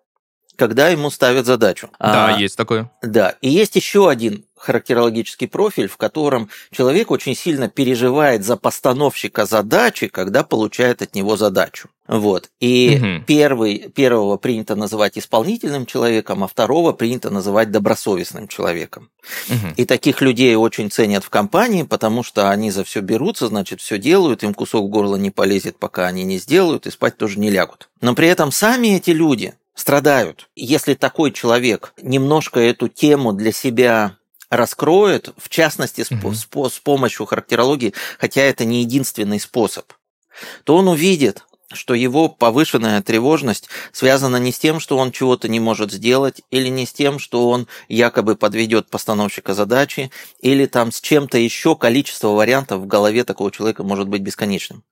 когда 0.55 0.89
ему 0.89 1.09
ставят 1.09 1.45
задачу. 1.45 1.89
Да, 1.99 2.35
а, 2.35 2.39
есть 2.39 2.57
такое. 2.57 2.91
Да, 3.01 3.35
и 3.41 3.49
есть 3.49 3.75
еще 3.75 4.09
один 4.09 4.45
характерологический 4.63 5.47
профиль, 5.47 5.87
в 5.87 5.97
котором 5.97 6.49
человек 6.71 7.11
очень 7.11 7.35
сильно 7.35 7.69
переживает 7.69 8.45
за 8.45 8.55
постановщика 8.55 9.45
задачи, 9.45 10.07
когда 10.07 10.43
получает 10.43 11.01
от 11.01 11.15
него 11.15 11.35
задачу. 11.35 11.89
Вот. 12.07 12.49
И 12.59 12.97
угу. 12.97 13.25
первый, 13.25 13.89
первого 13.93 14.37
принято 14.37 14.75
называть 14.75 15.17
исполнительным 15.17 15.85
человеком, 15.85 16.43
а 16.43 16.47
второго 16.47 16.93
принято 16.93 17.29
называть 17.29 17.71
добросовестным 17.71 18.47
человеком. 18.47 19.09
Угу. 19.49 19.73
И 19.77 19.85
таких 19.85 20.21
людей 20.21 20.55
очень 20.55 20.89
ценят 20.89 21.23
в 21.23 21.29
компании, 21.29 21.83
потому 21.83 22.23
что 22.23 22.49
они 22.49 22.71
за 22.71 22.83
все 22.83 23.01
берутся, 23.01 23.47
значит, 23.47 23.81
все 23.81 23.97
делают, 23.97 24.43
им 24.43 24.53
кусок 24.53 24.85
в 24.85 24.89
горло 24.89 25.17
не 25.17 25.31
полезет, 25.31 25.77
пока 25.77 26.07
они 26.07 26.23
не 26.23 26.37
сделают, 26.37 26.87
и 26.87 26.91
спать 26.91 27.17
тоже 27.17 27.39
не 27.39 27.49
лягут. 27.49 27.89
Но 28.01 28.15
при 28.15 28.27
этом 28.27 28.51
сами 28.51 28.95
эти 28.95 29.11
люди 29.11 29.53
страдают. 29.75 30.49
Если 30.55 30.93
такой 30.93 31.31
человек 31.31 31.93
немножко 32.01 32.59
эту 32.59 32.87
тему 32.87 33.33
для 33.33 33.51
себя 33.51 34.17
раскроет, 34.49 35.33
в 35.37 35.49
частности, 35.49 36.03
с, 36.03 36.11
угу. 36.11 36.33
с, 36.33 36.47
с 36.73 36.79
помощью 36.79 37.25
характерологии, 37.25 37.93
хотя 38.19 38.41
это 38.41 38.65
не 38.65 38.81
единственный 38.81 39.39
способ, 39.39 39.91
то 40.63 40.75
он 40.75 40.87
увидит, 40.87 41.43
что 41.71 41.93
его 41.95 42.29
повышенная 42.29 43.01
тревожность 43.01 43.67
связана 43.91 44.37
не 44.37 44.51
с 44.51 44.59
тем, 44.59 44.79
что 44.79 44.97
он 44.97 45.11
чего-то 45.11 45.47
не 45.47 45.59
может 45.59 45.91
сделать, 45.91 46.41
или 46.51 46.67
не 46.67 46.85
с 46.85 46.93
тем, 46.93 47.19
что 47.19 47.49
он 47.49 47.67
якобы 47.87 48.35
подведет 48.35 48.89
постановщика 48.89 49.53
задачи, 49.53 50.11
или 50.39 50.65
там 50.65 50.91
с 50.91 51.01
чем-то 51.01 51.37
еще 51.37 51.75
количество 51.75 52.29
вариантов 52.29 52.81
в 52.81 52.87
голове 52.87 53.23
такого 53.23 53.51
человека 53.51 53.83
может 53.83 54.07
быть 54.07 54.21
бесконечным. 54.21 54.83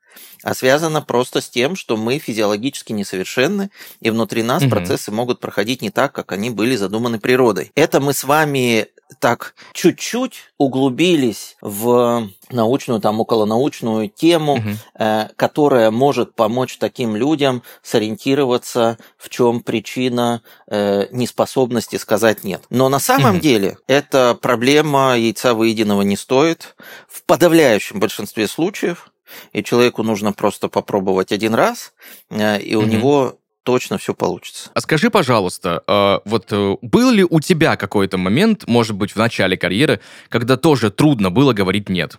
А 0.44 0.54
связано 0.54 1.02
просто 1.02 1.42
с 1.42 1.50
тем, 1.50 1.76
что 1.76 1.98
мы 1.98 2.20
физиологически 2.20 2.94
несовершенны, 2.94 3.70
и 4.00 4.10
внутри 4.10 4.44
нас 4.44 4.64
угу. 4.64 4.72
процессы 4.72 5.12
могут 5.12 5.40
проходить 5.40 5.82
не 5.82 5.90
так, 5.90 6.14
как 6.14 6.32
они 6.32 6.50
были 6.50 6.76
задуманы 6.76 7.20
природой. 7.20 7.72
Это 7.76 8.00
мы 8.00 8.14
с 8.14 8.24
вами 8.24 8.88
так 9.20 9.56
чуть-чуть 9.74 10.52
углубились 10.58 11.58
в 11.62 12.30
научную, 12.50 13.00
там 13.02 13.20
околонаучную 13.20 14.10
тему, 14.10 14.54
угу. 14.54 14.70
э, 15.00 15.28
которая 15.36 15.92
может 15.92 16.36
помочь 16.36 16.78
таким 16.78 17.16
людям 17.16 17.64
сориентироваться, 17.84 18.98
в 19.18 19.30
чем 19.30 19.62
причина 19.62 20.42
э, 20.68 21.08
неспособности 21.12 21.98
сказать 21.98 22.44
нет. 22.44 22.64
Но 22.70 22.90
на 22.90 23.00
самом 23.00 23.36
угу. 23.36 23.42
деле 23.42 23.78
эта 23.88 24.38
проблема 24.40 25.18
яйца 25.18 25.54
выеденного 25.54 26.02
не 26.02 26.16
стоит. 26.16 26.76
В 27.08 27.24
подавляющем 27.24 28.00
большинстве 28.00 28.48
случаев 28.48 29.11
и 29.54 29.64
человеку 29.64 30.04
нужно 30.04 30.34
просто 30.34 30.68
попробовать 30.68 31.32
один 31.32 31.54
раз, 31.54 31.94
э, 32.30 32.62
и 32.62 32.76
у 32.76 32.82
угу. 32.82 32.88
него 32.88 33.38
точно 33.64 33.98
все 33.98 34.14
получится. 34.14 34.70
А 34.74 34.82
скажи, 34.82 35.10
пожалуйста, 35.10 35.84
а, 35.88 36.22
вот 36.26 36.48
э, 36.52 36.78
был 36.82 37.12
ли 37.12 37.24
у 37.24 37.40
тебя 37.40 37.76
какой-то 37.76 38.18
момент, 38.18 38.68
может 38.68 38.96
быть, 38.96 39.12
в 39.12 39.18
начале 39.18 39.58
карьеры, 39.58 40.00
когда 40.30 40.58
тоже 40.58 40.90
трудно 40.92 41.30
было 41.30 41.54
говорить 41.54 41.90
«нет»? 41.90 42.18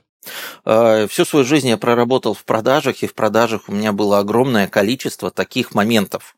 Э, 0.64 1.06
всю 1.08 1.24
свою 1.24 1.44
жизнь 1.44 1.68
я 1.68 1.76
проработал 1.76 2.34
в 2.34 2.44
продажах, 2.44 3.02
и 3.02 3.06
в 3.06 3.14
продажах 3.14 3.62
у 3.68 3.72
меня 3.72 3.92
было 3.92 4.18
огромное 4.18 4.68
количество 4.68 5.30
таких 5.30 5.74
моментов. 5.74 6.36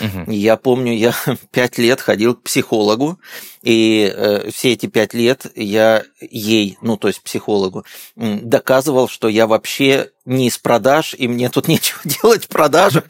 Угу. 0.00 0.30
Я 0.30 0.56
помню, 0.56 0.92
я 0.94 1.14
пять 1.50 1.78
лет 1.78 2.00
ходил 2.00 2.34
к 2.34 2.42
психологу, 2.42 3.18
и 3.62 4.12
э, 4.14 4.50
все 4.50 4.72
эти 4.72 4.86
пять 4.86 5.14
лет 5.14 5.46
я 5.54 6.04
ей, 6.20 6.78
ну 6.82 6.96
то 6.96 7.08
есть 7.08 7.22
психологу, 7.22 7.84
доказывал, 8.16 9.08
что 9.08 9.28
я 9.28 9.46
вообще 9.46 10.10
не 10.24 10.48
из 10.48 10.58
продаж, 10.58 11.14
и 11.16 11.28
мне 11.28 11.48
тут 11.48 11.68
нечего 11.68 12.00
делать 12.04 12.44
в 12.44 12.48
продажах 12.48 13.04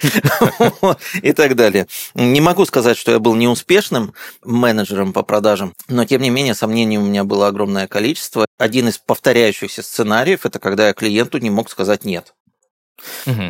и 1.23 1.33
так 1.33 1.56
далее. 1.56 1.87
Не 2.14 2.40
могу 2.40 2.64
сказать, 2.64 2.97
что 2.97 3.12
я 3.12 3.18
был 3.18 3.35
неуспешным 3.35 4.14
менеджером 4.44 5.12
по 5.12 5.23
продажам, 5.23 5.75
но 5.88 6.04
тем 6.04 6.23
не 6.23 6.30
менее 6.30 6.54
сомнений 6.54 6.99
у 6.99 7.02
меня 7.02 7.25
было 7.25 7.49
огромное 7.49 7.87
количество. 7.87 8.47
Один 8.59 8.88
из 8.88 8.99
повторяющихся 8.99 9.83
сценариев– 9.83 10.40
это 10.47 10.59
когда 10.59 10.88
я 10.88 10.94
клиенту 10.94 11.38
не 11.38 11.50
мог 11.50 11.71
сказать 11.71 12.04
«нет». 12.04 12.35
Угу. 13.26 13.42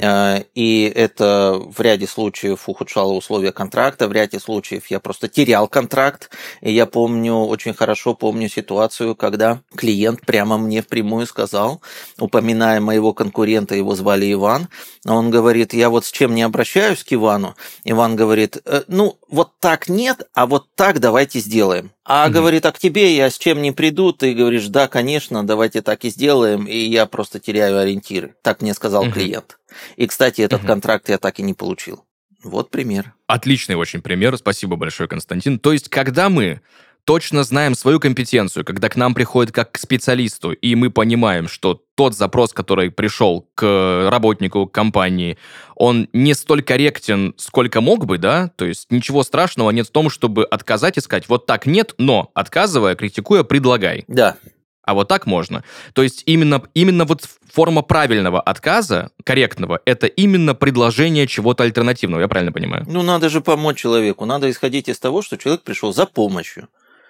И 0.54 0.92
это 0.94 1.60
в 1.64 1.80
ряде 1.80 2.06
случаев 2.06 2.68
ухудшало 2.68 3.12
условия 3.12 3.52
контракта, 3.52 4.08
в 4.08 4.12
ряде 4.12 4.40
случаев 4.40 4.86
я 4.88 5.00
просто 5.00 5.28
терял 5.28 5.68
контракт. 5.68 6.30
И 6.60 6.72
я 6.72 6.86
помню, 6.86 7.34
очень 7.34 7.74
хорошо 7.74 8.14
помню 8.14 8.48
ситуацию, 8.48 9.14
когда 9.14 9.60
клиент 9.74 10.22
прямо 10.22 10.58
мне 10.58 10.82
впрямую 10.82 11.26
сказал, 11.26 11.82
упоминая 12.18 12.80
моего 12.80 13.12
конкурента, 13.12 13.74
его 13.74 13.94
звали 13.94 14.32
Иван, 14.32 14.68
он 15.06 15.30
говорит, 15.30 15.74
я 15.74 15.90
вот 15.90 16.04
с 16.04 16.12
чем 16.12 16.34
не 16.34 16.42
обращаюсь 16.42 17.04
к 17.04 17.12
Ивану. 17.12 17.54
Иван 17.84 18.16
говорит, 18.16 18.58
«Э, 18.64 18.82
ну 18.88 19.18
вот 19.28 19.52
так 19.60 19.88
нет, 19.88 20.22
а 20.34 20.46
вот 20.46 20.66
так 20.74 21.00
давайте 21.00 21.38
сделаем. 21.40 21.93
А 22.04 22.26
угу. 22.26 22.34
говорит, 22.34 22.66
а 22.66 22.73
к 22.73 22.78
тебе 22.78 23.16
я 23.16 23.30
с 23.30 23.38
чем 23.38 23.62
не 23.62 23.73
приду, 23.73 24.12
ты 24.12 24.34
говоришь, 24.34 24.66
да, 24.68 24.88
конечно, 24.88 25.46
давайте 25.46 25.80
так 25.80 26.04
и 26.04 26.11
сделаем, 26.11 26.66
и 26.66 26.76
я 26.76 27.06
просто 27.06 27.40
теряю 27.40 27.78
ориентиры. 27.78 28.34
Так 28.42 28.61
мне 28.61 28.75
сказал 28.75 29.04
угу. 29.04 29.12
клиент. 29.12 29.58
И, 29.96 30.06
кстати, 30.06 30.42
этот 30.42 30.61
угу. 30.61 30.68
контракт 30.68 31.08
я 31.08 31.18
так 31.18 31.38
и 31.38 31.42
не 31.42 31.54
получил. 31.54 32.04
Вот 32.42 32.70
пример. 32.70 33.14
Отличный 33.26 33.75
очень 33.75 34.02
пример. 34.02 34.37
Спасибо 34.37 34.76
большое, 34.76 35.08
Константин. 35.08 35.58
То 35.58 35.73
есть, 35.73 35.88
когда 35.88 36.28
мы 36.28 36.61
точно 37.04 37.44
знаем 37.44 37.75
свою 37.75 38.00
компетенцию, 38.00 38.64
когда 38.64 38.88
к 38.88 38.96
нам 38.96 39.14
приходит 39.14 39.52
как 39.52 39.73
к 39.73 39.78
специалисту, 39.78 40.52
и 40.52 40.75
мы 40.75 40.90
понимаем, 40.90 41.49
что 41.49 41.82
тот 41.94 42.14
запрос, 42.16 42.52
который 42.52 42.90
пришел 42.90 43.49
к 43.54 44.08
работнику 44.11 44.66
компании, 44.66 45.38
он 45.76 46.08
не 46.12 46.34
столь 46.34 46.62
корректен, 46.62 47.34
сколько 47.37 47.80
мог 47.80 48.06
бы, 48.06 48.18
да, 48.18 48.50
то 48.56 48.64
есть 48.64 48.90
ничего 48.90 49.23
страшного 49.23 49.70
нет 49.70 49.87
в 49.87 49.92
том, 49.92 50.11
чтобы 50.11 50.44
отказать 50.44 50.96
и 50.96 51.00
сказать, 51.00 51.28
вот 51.28 51.46
так 51.46 51.66
нет, 51.66 51.94
но 51.99 52.30
отказывая, 52.34 52.94
критикуя, 52.94 53.44
предлагай. 53.44 54.04
Да. 54.08 54.37
А 54.82 54.92
вот 54.92 55.08
так 55.08 55.26
можно. 55.26 55.64
То 55.94 56.02
есть 56.02 56.23
именно, 56.26 56.62
именно 56.75 57.06
вот 57.06 57.26
форма 57.50 57.80
правильного 57.82 58.40
отказа, 58.40 59.11
корректного, 59.25 59.80
это 59.87 60.06
именно 60.06 60.54
предложение 60.54 61.26
чего-то 61.26 61.64
альтернативного, 61.64 62.20
я 62.20 62.28
правильно 62.28 62.52
понимаю? 62.52 62.84
Ну, 62.87 63.02
надо 63.02 63.30
же 63.30 63.40
помочь 63.40 63.78
человеку, 63.78 64.26
надо 64.26 64.50
исходить 64.50 64.88
из 64.88 64.99
того, 64.99 65.23
что 65.23 65.38
человек 65.38 65.62
пришел 65.62 65.94
за 65.94 66.04
помощью. 66.04 66.68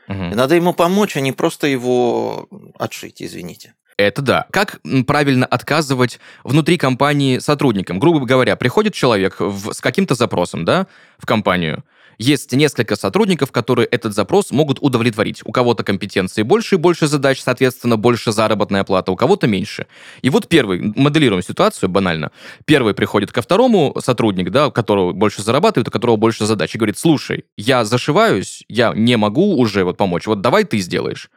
Угу. 0.08 0.24
И 0.24 0.34
надо 0.34 0.54
ему 0.54 0.72
помочь, 0.72 1.16
а 1.16 1.20
не 1.20 1.32
просто 1.32 1.66
его 1.66 2.48
отшить, 2.78 3.22
извините. 3.22 3.74
Это 3.96 4.22
да. 4.22 4.46
Как 4.50 4.80
правильно 5.06 5.46
отказывать 5.46 6.18
внутри 6.42 6.78
компании 6.78 7.38
сотрудникам? 7.38 7.98
Грубо 7.98 8.26
говоря, 8.26 8.56
приходит 8.56 8.94
человек 8.94 9.36
в, 9.38 9.72
с 9.72 9.80
каким-то 9.80 10.14
запросом, 10.14 10.64
да, 10.64 10.86
в 11.18 11.26
компанию, 11.26 11.84
есть 12.18 12.52
несколько 12.52 12.96
сотрудников, 12.96 13.52
которые 13.52 13.86
этот 13.86 14.14
запрос 14.14 14.50
могут 14.50 14.78
удовлетворить. 14.80 15.42
У 15.44 15.52
кого-то 15.52 15.84
компетенции 15.84 16.42
больше 16.42 16.76
и 16.76 16.78
больше 16.78 17.06
задач, 17.06 17.40
соответственно, 17.40 17.96
больше 17.96 18.32
заработная 18.32 18.84
плата, 18.84 19.12
у 19.12 19.16
кого-то 19.16 19.46
меньше. 19.46 19.86
И 20.22 20.30
вот 20.30 20.48
первый, 20.48 20.92
моделируем 20.96 21.42
ситуацию 21.42 21.88
банально. 21.88 22.30
Первый 22.64 22.94
приходит 22.94 23.32
ко 23.32 23.42
второму 23.42 23.96
сотрудник, 24.00 24.50
да, 24.50 24.68
у 24.68 24.72
которого 24.72 25.12
больше 25.12 25.42
зарабатывает, 25.42 25.88
у 25.88 25.90
которого 25.90 26.16
больше 26.16 26.46
задач, 26.46 26.74
и 26.74 26.78
говорит, 26.78 26.98
слушай, 26.98 27.44
я 27.56 27.84
зашиваюсь, 27.84 28.64
я 28.68 28.92
не 28.94 29.16
могу 29.16 29.56
уже 29.56 29.84
вот 29.84 29.96
помочь, 29.96 30.26
вот 30.26 30.40
давай 30.40 30.64
ты 30.64 30.78
сделаешь. 30.78 31.30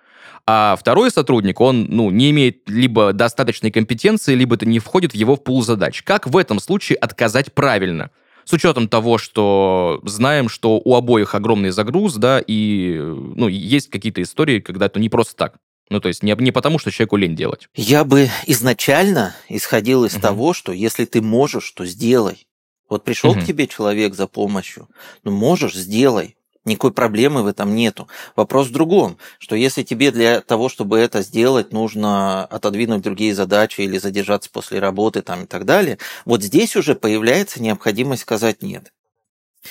А 0.49 0.77
второй 0.79 1.11
сотрудник, 1.11 1.59
он 1.59 1.87
ну, 1.89 2.09
не 2.09 2.31
имеет 2.31 2.69
либо 2.69 3.11
достаточной 3.11 3.69
компетенции, 3.69 4.33
либо 4.33 4.55
это 4.55 4.65
не 4.65 4.79
входит 4.79 5.11
в 5.11 5.15
его 5.15 5.35
пул 5.35 5.61
задач. 5.61 6.03
Как 6.03 6.25
в 6.25 6.37
этом 6.37 6.59
случае 6.59 6.97
отказать 6.97 7.53
правильно? 7.53 8.11
С 8.47 8.53
учетом 8.53 8.87
того, 8.87 9.17
что 9.17 9.99
знаем, 10.05 10.47
что 10.47 10.81
у 10.83 10.95
обоих 10.95 11.35
огромный 11.35 11.71
загруз, 11.71 12.15
да, 12.15 12.41
и 12.45 12.97
ну, 12.97 13.49
есть 13.49 13.89
какие-то 13.89 14.21
истории, 14.21 14.61
когда 14.61 14.85
это 14.85 14.99
не 14.99 15.09
просто 15.09 15.35
так. 15.35 15.55
Ну, 15.89 15.99
то 15.99 16.07
есть 16.07 16.23
не, 16.23 16.33
не 16.39 16.51
потому, 16.51 16.79
что 16.79 16.89
человеку 16.89 17.17
лень 17.17 17.35
делать. 17.35 17.67
Я 17.75 18.05
бы 18.05 18.29
изначально 18.45 19.35
исходил 19.49 20.05
из 20.05 20.13
угу. 20.13 20.21
того, 20.21 20.53
что 20.53 20.71
если 20.71 21.03
ты 21.03 21.21
можешь, 21.21 21.69
то 21.71 21.85
сделай. 21.85 22.47
Вот 22.89 23.03
пришел 23.03 23.31
угу. 23.31 23.41
к 23.41 23.45
тебе 23.45 23.67
человек 23.67 24.15
за 24.15 24.27
помощью, 24.27 24.87
ну 25.25 25.31
можешь, 25.31 25.75
сделай. 25.75 26.37
Никакой 26.67 26.91
проблемы 26.91 27.43
в 27.43 27.47
этом 27.47 27.73
нету. 27.75 28.09
Вопрос 28.35 28.67
в 28.67 28.73
другом, 28.73 29.17
что 29.39 29.55
если 29.55 29.83
тебе 29.83 30.11
для 30.11 30.41
того, 30.41 30.67
чтобы 30.67 30.99
это 30.99 31.21
сделать, 31.21 31.71
нужно 31.71 32.43
отодвинуть 32.43 33.01
другие 33.01 33.33
задачи 33.33 33.81
или 33.81 33.97
задержаться 33.97 34.49
после 34.51 34.79
работы 34.79 35.21
там, 35.21 35.45
и 35.45 35.47
так 35.47 35.63
далее, 35.63 35.97
вот 36.25 36.43
здесь 36.43 36.75
уже 36.75 36.93
появляется 36.93 37.61
необходимость 37.61 38.23
сказать 38.23 38.61
нет. 38.63 38.91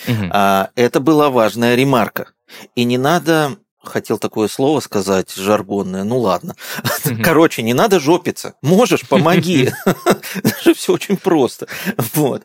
Угу. 0.09 0.31
А, 0.31 0.71
это 0.75 1.00
была 1.00 1.29
важная 1.29 1.75
ремарка. 1.75 2.29
И 2.75 2.85
не 2.85 2.97
надо 2.97 3.59
хотел 3.83 4.19
такое 4.19 4.49
слово 4.49 4.81
сказать 4.81 5.35
жаргонное, 5.35 6.03
ну 6.03 6.19
ладно. 6.19 6.57
Короче, 7.23 7.62
не 7.62 7.75
надо 7.75 8.00
жопиться. 8.00 8.55
Можешь, 8.62 9.07
помоги. 9.07 9.71
Все 10.75 10.95
очень 10.95 11.19
просто. 11.19 11.69
Вот. 12.15 12.45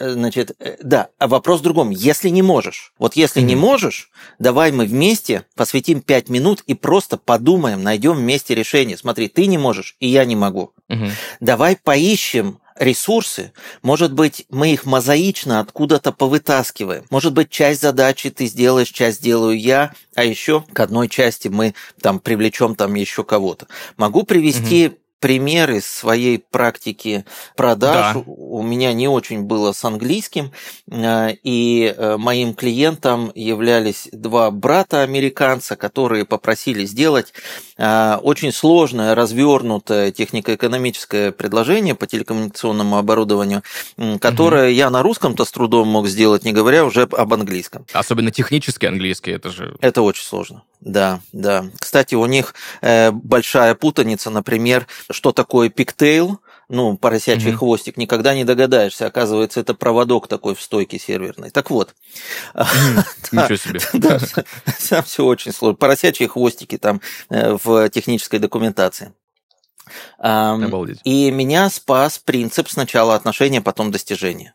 Значит, 0.00 0.56
э, 0.58 0.76
да, 0.82 1.08
а 1.18 1.28
вопрос 1.28 1.60
в 1.60 1.62
другом. 1.62 1.90
Если 1.90 2.30
не 2.30 2.40
можешь, 2.40 2.94
вот 2.98 3.16
если 3.16 3.42
mm-hmm. 3.42 3.46
не 3.46 3.56
можешь, 3.56 4.10
давай 4.38 4.72
мы 4.72 4.86
вместе 4.86 5.44
посвятим 5.54 6.00
5 6.00 6.30
минут 6.30 6.62
и 6.66 6.72
просто 6.72 7.18
подумаем, 7.18 7.82
найдем 7.82 8.14
вместе 8.14 8.54
решение. 8.54 8.96
Смотри, 8.96 9.28
ты 9.28 9.46
не 9.46 9.58
можешь, 9.58 9.96
и 10.00 10.08
я 10.08 10.24
не 10.24 10.36
могу. 10.36 10.72
Mm-hmm. 10.88 11.10
Давай 11.40 11.76
поищем 11.76 12.60
ресурсы, 12.78 13.52
может 13.82 14.14
быть, 14.14 14.46
мы 14.48 14.72
их 14.72 14.86
мозаично 14.86 15.60
откуда-то 15.60 16.12
повытаскиваем. 16.12 17.04
Может 17.10 17.34
быть, 17.34 17.50
часть 17.50 17.82
задачи 17.82 18.30
ты 18.30 18.46
сделаешь, 18.46 18.88
часть 18.88 19.18
сделаю 19.18 19.60
я, 19.60 19.92
а 20.14 20.24
еще 20.24 20.64
к 20.72 20.80
одной 20.80 21.08
части 21.08 21.48
мы 21.48 21.74
там 22.00 22.20
привлечем 22.20 22.74
там 22.74 22.94
еще 22.94 23.22
кого-то. 23.22 23.66
Могу 23.98 24.22
привести 24.22 24.88
угу 24.88 24.96
пример 25.20 25.70
из 25.70 25.86
своей 25.86 26.38
практики 26.38 27.24
продаж. 27.56 28.14
Да. 28.14 28.22
У 28.26 28.62
меня 28.62 28.92
не 28.92 29.06
очень 29.06 29.42
было 29.42 29.72
с 29.72 29.84
английским, 29.84 30.50
э, 30.90 31.34
и 31.42 31.94
э, 31.96 32.16
моим 32.16 32.54
клиентом 32.54 33.30
являлись 33.34 34.08
два 34.12 34.50
брата 34.50 35.02
американца, 35.02 35.76
которые 35.76 36.24
попросили 36.24 36.84
сделать 36.86 37.32
э, 37.76 38.16
очень 38.22 38.52
сложное, 38.52 39.14
развернутое 39.14 40.10
технико-экономическое 40.10 41.32
предложение 41.32 41.94
по 41.94 42.06
телекоммуникационному 42.06 42.96
оборудованию, 42.96 43.62
которое 44.20 44.68
угу. 44.68 44.74
я 44.74 44.90
на 44.90 45.02
русском-то 45.02 45.44
с 45.44 45.52
трудом 45.52 45.88
мог 45.88 46.08
сделать, 46.08 46.44
не 46.44 46.52
говоря 46.52 46.84
уже 46.84 47.02
об 47.02 47.34
английском. 47.34 47.84
Особенно 47.92 48.30
технический 48.30 48.86
английский, 48.86 49.32
это 49.32 49.50
же... 49.50 49.76
Это 49.80 50.00
очень 50.02 50.24
сложно. 50.24 50.62
Да, 50.80 51.20
да. 51.32 51.66
Кстати, 51.78 52.14
у 52.14 52.24
них 52.26 52.54
э, 52.80 53.10
большая 53.10 53.74
путаница, 53.74 54.30
например, 54.30 54.86
что 55.10 55.32
такое 55.32 55.68
пиктейл, 55.68 56.40
ну, 56.70 56.96
поросячий 56.96 57.50
mm-hmm. 57.50 57.56
хвостик, 57.56 57.96
никогда 57.96 58.34
не 58.34 58.44
догадаешься. 58.44 59.06
Оказывается, 59.06 59.60
это 59.60 59.74
проводок 59.74 60.28
такой 60.28 60.54
в 60.54 60.62
стойке 60.62 60.98
серверной. 60.98 61.50
Так 61.50 61.70
вот. 61.70 61.94
Ничего 63.32 63.56
себе. 63.56 63.80
Да, 63.92 64.18
там 64.88 65.02
все 65.02 65.24
очень 65.24 65.52
сложно. 65.52 65.76
Поросячьи 65.76 66.26
хвостики 66.26 66.78
там 66.78 67.00
э, 67.28 67.58
в 67.62 67.88
технической 67.90 68.38
документации. 68.38 69.12
Обалдеть. 70.18 71.00
И 71.04 71.30
меня 71.30 71.68
спас 71.68 72.18
принцип 72.18 72.68
сначала 72.68 73.16
отношения, 73.16 73.60
потом 73.60 73.90
достижения. 73.90 74.54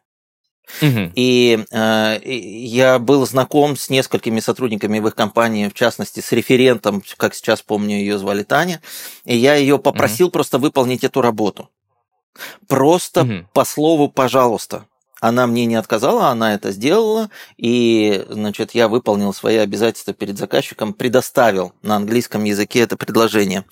Угу. 0.82 1.12
И 1.16 1.66
э, 1.72 2.20
я 2.26 3.00
был 3.00 3.26
знаком 3.26 3.78
с 3.78 3.90
несколькими 3.90 4.40
сотрудниками 4.40 5.00
в 5.00 5.08
их 5.08 5.16
компании, 5.16 5.70
в 5.70 5.74
частности, 5.74 6.20
с 6.20 6.32
референтом, 6.32 7.04
как 7.18 7.36
сейчас 7.36 7.62
помню, 7.62 7.98
ее 7.98 8.18
звали 8.18 8.44
Таня, 8.44 8.82
и 9.26 9.36
я 9.36 9.56
ее 9.56 9.80
попросил 9.80 10.28
угу. 10.28 10.34
просто 10.34 10.58
выполнить 10.58 11.04
эту 11.04 11.22
работу. 11.22 11.70
Просто 12.68 13.22
угу. 13.24 13.48
по 13.54 13.66
слову, 13.66 14.10
пожалуйста. 14.10 14.86
Она 15.22 15.48
мне 15.48 15.66
не 15.66 15.76
отказала, 15.76 16.28
она 16.28 16.54
это 16.54 16.72
сделала, 16.72 17.30
и, 17.58 18.26
значит, 18.30 18.76
я 18.76 18.88
выполнил 18.88 19.34
свои 19.34 19.56
обязательства 19.56 20.14
перед 20.14 20.38
заказчиком, 20.38 20.94
предоставил 20.94 21.74
на 21.82 21.96
английском 21.96 22.44
языке 22.44 22.82
это 22.82 22.98
предложение. 22.98 23.66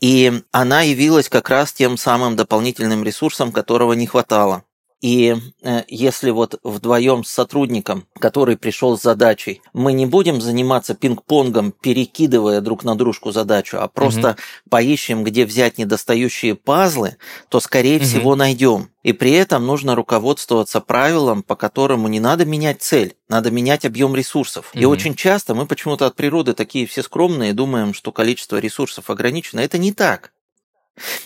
И 0.00 0.42
она 0.52 0.80
явилась 0.82 1.28
как 1.28 1.50
раз 1.50 1.72
тем 1.72 1.96
самым 1.98 2.34
дополнительным 2.34 3.04
ресурсом, 3.04 3.52
которого 3.52 3.92
не 3.92 4.06
хватало. 4.06 4.64
И 5.02 5.36
э, 5.62 5.82
если 5.88 6.30
вот 6.30 6.58
вдвоем 6.62 7.22
с 7.22 7.30
сотрудником, 7.30 8.06
который 8.18 8.56
пришел 8.56 8.96
с 8.96 9.02
задачей, 9.02 9.60
мы 9.74 9.92
не 9.92 10.06
будем 10.06 10.40
заниматься 10.40 10.94
пинг-понгом, 10.94 11.72
перекидывая 11.72 12.62
друг 12.62 12.82
на 12.82 12.96
дружку 12.96 13.30
задачу, 13.30 13.76
а 13.78 13.88
просто 13.88 14.30
угу. 14.30 14.36
поищем, 14.70 15.22
где 15.22 15.44
взять 15.44 15.76
недостающие 15.76 16.54
пазлы, 16.54 17.16
то, 17.50 17.60
скорее 17.60 17.98
угу. 17.98 18.04
всего, 18.04 18.36
найдем. 18.36 18.88
И 19.02 19.12
при 19.12 19.32
этом 19.32 19.66
нужно 19.66 19.94
руководствоваться 19.94 20.80
правилом, 20.80 21.42
по 21.42 21.56
которому 21.56 22.08
не 22.08 22.18
надо 22.18 22.46
менять 22.46 22.82
цель, 22.82 23.14
надо 23.28 23.50
менять 23.50 23.84
объем 23.84 24.16
ресурсов. 24.16 24.70
Угу. 24.72 24.80
И 24.80 24.84
очень 24.86 25.14
часто 25.14 25.54
мы 25.54 25.66
почему-то 25.66 26.06
от 26.06 26.16
природы 26.16 26.54
такие 26.54 26.86
все 26.86 27.02
скромные, 27.02 27.52
думаем, 27.52 27.92
что 27.92 28.12
количество 28.12 28.56
ресурсов 28.56 29.10
ограничено. 29.10 29.60
Это 29.60 29.76
не 29.76 29.92
так. 29.92 30.32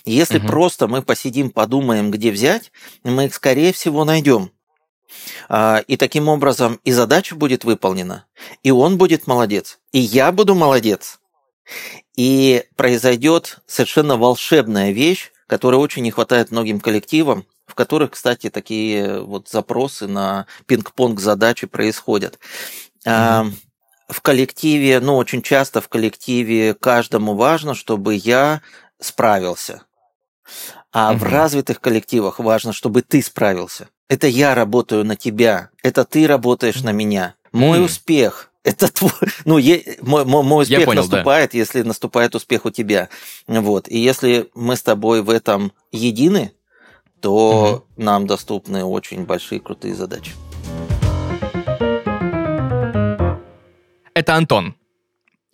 Если 0.04 0.38
угу. 0.38 0.48
просто 0.48 0.88
мы 0.88 1.02
посидим, 1.02 1.50
подумаем, 1.50 2.10
где 2.10 2.30
взять, 2.30 2.72
мы 3.04 3.26
их, 3.26 3.34
скорее 3.34 3.72
всего, 3.72 4.04
найдем. 4.04 4.50
А, 5.48 5.82
и 5.86 5.96
таким 5.96 6.28
образом 6.28 6.80
и 6.84 6.92
задача 6.92 7.34
будет 7.34 7.64
выполнена, 7.64 8.26
и 8.62 8.70
он 8.70 8.98
будет 8.98 9.26
молодец, 9.26 9.78
и 9.92 9.98
я 9.98 10.32
буду 10.32 10.54
молодец. 10.54 11.20
И 12.16 12.64
произойдет 12.76 13.60
совершенно 13.66 14.16
волшебная 14.16 14.92
вещь, 14.92 15.32
которой 15.46 15.76
очень 15.76 16.02
не 16.02 16.10
хватает 16.10 16.50
многим 16.50 16.80
коллективам, 16.80 17.44
в 17.66 17.74
которых, 17.74 18.12
кстати, 18.12 18.50
такие 18.50 19.20
вот 19.20 19.48
запросы 19.48 20.06
на 20.06 20.46
пинг-понг 20.66 21.20
задачи 21.20 21.66
происходят. 21.66 22.38
Mm-hmm. 23.04 23.52
В 24.08 24.20
коллективе, 24.22 24.98
ну, 25.00 25.16
очень 25.16 25.40
часто 25.40 25.80
в 25.80 25.88
коллективе 25.88 26.74
каждому 26.74 27.34
важно, 27.34 27.74
чтобы 27.74 28.14
я 28.14 28.60
справился. 29.00 29.82
А 30.92 31.10
угу. 31.10 31.20
в 31.20 31.22
развитых 31.24 31.80
коллективах 31.80 32.38
важно, 32.38 32.72
чтобы 32.72 33.02
ты 33.02 33.22
справился. 33.22 33.88
Это 34.08 34.26
я 34.26 34.54
работаю 34.54 35.04
на 35.04 35.16
тебя, 35.16 35.70
это 35.82 36.04
ты 36.04 36.26
работаешь 36.26 36.82
на 36.82 36.90
меня. 36.90 37.34
Мой 37.52 37.78
mm. 37.78 37.84
успех 37.84 38.50
это 38.62 38.92
твой, 38.92 39.12
ну, 39.44 39.58
е, 39.58 39.98
мой, 40.02 40.24
мой 40.24 40.62
успех 40.62 40.84
понял, 40.84 41.02
наступает, 41.02 41.52
да. 41.52 41.58
если 41.58 41.82
наступает 41.82 42.34
успех 42.34 42.66
у 42.66 42.70
тебя. 42.70 43.08
Вот. 43.46 43.88
И 43.88 43.98
если 43.98 44.50
мы 44.54 44.76
с 44.76 44.82
тобой 44.82 45.22
в 45.22 45.30
этом 45.30 45.72
едины, 45.92 46.52
то 47.20 47.84
угу. 47.96 48.02
нам 48.02 48.26
доступны 48.26 48.84
очень 48.84 49.24
большие 49.24 49.60
крутые 49.60 49.94
задачи. 49.94 50.32
Это 54.14 54.34
Антон. 54.34 54.74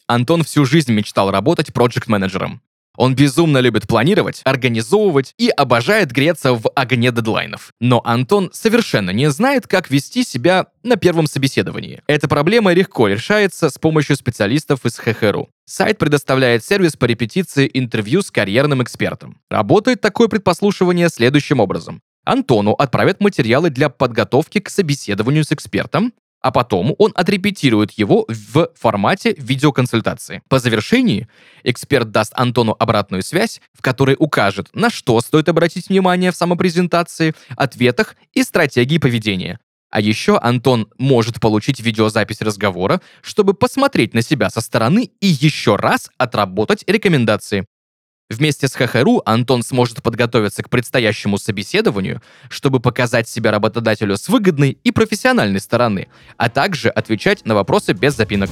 Антон 0.06 0.44
всю 0.44 0.64
жизнь 0.64 0.92
мечтал 0.92 1.30
работать 1.30 1.72
проект-менеджером. 1.72 2.62
Он 2.96 3.14
безумно 3.14 3.58
любит 3.58 3.86
планировать, 3.86 4.40
организовывать 4.44 5.34
и 5.38 5.48
обожает 5.48 6.12
греться 6.12 6.54
в 6.54 6.70
огне 6.74 7.10
дедлайнов. 7.10 7.72
Но 7.80 8.00
Антон 8.04 8.50
совершенно 8.52 9.10
не 9.10 9.30
знает, 9.30 9.66
как 9.66 9.90
вести 9.90 10.24
себя 10.24 10.66
на 10.82 10.96
первом 10.96 11.26
собеседовании. 11.26 12.02
Эта 12.06 12.28
проблема 12.28 12.72
легко 12.72 13.08
решается 13.08 13.70
с 13.70 13.78
помощью 13.78 14.16
специалистов 14.16 14.84
из 14.84 14.96
ХХРУ. 14.98 15.48
Сайт 15.66 15.98
предоставляет 15.98 16.64
сервис 16.64 16.96
по 16.96 17.06
репетиции 17.06 17.68
интервью 17.72 18.22
с 18.22 18.30
карьерным 18.30 18.82
экспертом. 18.82 19.40
Работает 19.50 20.00
такое 20.00 20.28
предпослушивание 20.28 21.08
следующим 21.08 21.60
образом. 21.60 22.02
Антону 22.24 22.72
отправят 22.72 23.20
материалы 23.20 23.70
для 23.70 23.88
подготовки 23.88 24.58
к 24.58 24.68
собеседованию 24.68 25.44
с 25.44 25.52
экспертом, 25.52 26.12
а 26.46 26.52
потом 26.52 26.94
он 26.98 27.10
отрепетирует 27.16 27.90
его 27.98 28.24
в 28.28 28.70
формате 28.76 29.34
видеоконсультации. 29.36 30.42
По 30.48 30.60
завершении 30.60 31.26
эксперт 31.64 32.12
даст 32.12 32.32
Антону 32.36 32.76
обратную 32.78 33.24
связь, 33.24 33.60
в 33.72 33.82
которой 33.82 34.14
укажет, 34.16 34.68
на 34.72 34.88
что 34.88 35.20
стоит 35.20 35.48
обратить 35.48 35.88
внимание 35.88 36.30
в 36.30 36.36
самопрезентации, 36.36 37.34
ответах 37.56 38.14
и 38.32 38.44
стратегии 38.44 38.98
поведения. 38.98 39.58
А 39.90 40.00
еще 40.00 40.38
Антон 40.38 40.88
может 40.98 41.40
получить 41.40 41.80
видеозапись 41.80 42.40
разговора, 42.42 43.00
чтобы 43.22 43.52
посмотреть 43.52 44.14
на 44.14 44.22
себя 44.22 44.48
со 44.48 44.60
стороны 44.60 45.10
и 45.20 45.26
еще 45.26 45.74
раз 45.74 46.10
отработать 46.16 46.84
рекомендации. 46.86 47.66
Вместе 48.28 48.66
с 48.66 48.74
ХХРУ 48.74 49.22
Антон 49.24 49.62
сможет 49.62 50.02
подготовиться 50.02 50.64
к 50.64 50.68
предстоящему 50.68 51.38
собеседованию, 51.38 52.20
чтобы 52.48 52.80
показать 52.80 53.28
себя 53.28 53.52
работодателю 53.52 54.16
с 54.16 54.28
выгодной 54.28 54.78
и 54.82 54.90
профессиональной 54.90 55.60
стороны, 55.60 56.08
а 56.36 56.48
также 56.48 56.88
отвечать 56.88 57.44
на 57.44 57.54
вопросы 57.54 57.92
без 57.92 58.16
запинок. 58.16 58.50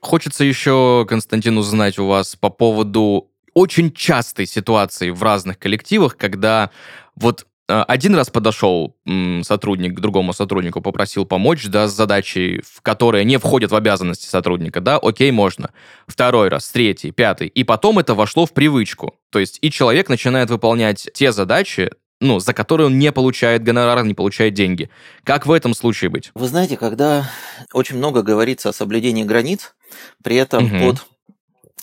Хочется 0.00 0.44
еще, 0.44 1.06
Константин, 1.08 1.56
узнать 1.56 1.98
у 1.98 2.06
вас 2.06 2.36
по 2.36 2.50
поводу 2.50 3.30
очень 3.54 3.90
частой 3.90 4.44
ситуации 4.46 5.08
в 5.08 5.22
разных 5.22 5.58
коллективах, 5.58 6.18
когда 6.18 6.70
вот 7.16 7.46
один 7.72 8.14
раз 8.14 8.30
подошел 8.30 8.96
сотрудник 9.42 9.96
к 9.96 10.00
другому 10.00 10.32
сотруднику, 10.32 10.80
попросил 10.80 11.24
помочь, 11.24 11.66
да, 11.66 11.86
с 11.88 11.94
задачей, 11.94 12.62
в 12.64 12.82
которая 12.82 13.24
не 13.24 13.38
входит 13.38 13.70
в 13.70 13.76
обязанности 13.76 14.26
сотрудника, 14.26 14.80
да, 14.80 14.98
окей, 14.98 15.30
можно. 15.30 15.70
Второй 16.06 16.48
раз, 16.48 16.70
третий, 16.70 17.10
пятый. 17.10 17.48
И 17.48 17.64
потом 17.64 17.98
это 17.98 18.14
вошло 18.14 18.46
в 18.46 18.52
привычку. 18.52 19.14
То 19.30 19.38
есть 19.38 19.58
и 19.62 19.70
человек 19.70 20.08
начинает 20.08 20.50
выполнять 20.50 21.08
те 21.14 21.32
задачи, 21.32 21.90
ну, 22.20 22.38
за 22.38 22.52
которые 22.54 22.86
он 22.86 22.98
не 22.98 23.10
получает 23.10 23.64
гонорар, 23.64 24.04
не 24.04 24.14
получает 24.14 24.54
деньги. 24.54 24.90
Как 25.24 25.46
в 25.46 25.52
этом 25.52 25.74
случае 25.74 26.10
быть? 26.10 26.30
Вы 26.34 26.46
знаете, 26.46 26.76
когда 26.76 27.28
очень 27.72 27.96
много 27.96 28.22
говорится 28.22 28.68
о 28.68 28.72
соблюдении 28.72 29.24
границ, 29.24 29.74
при 30.22 30.36
этом 30.36 30.66
угу. 30.66 30.78
под 30.78 31.06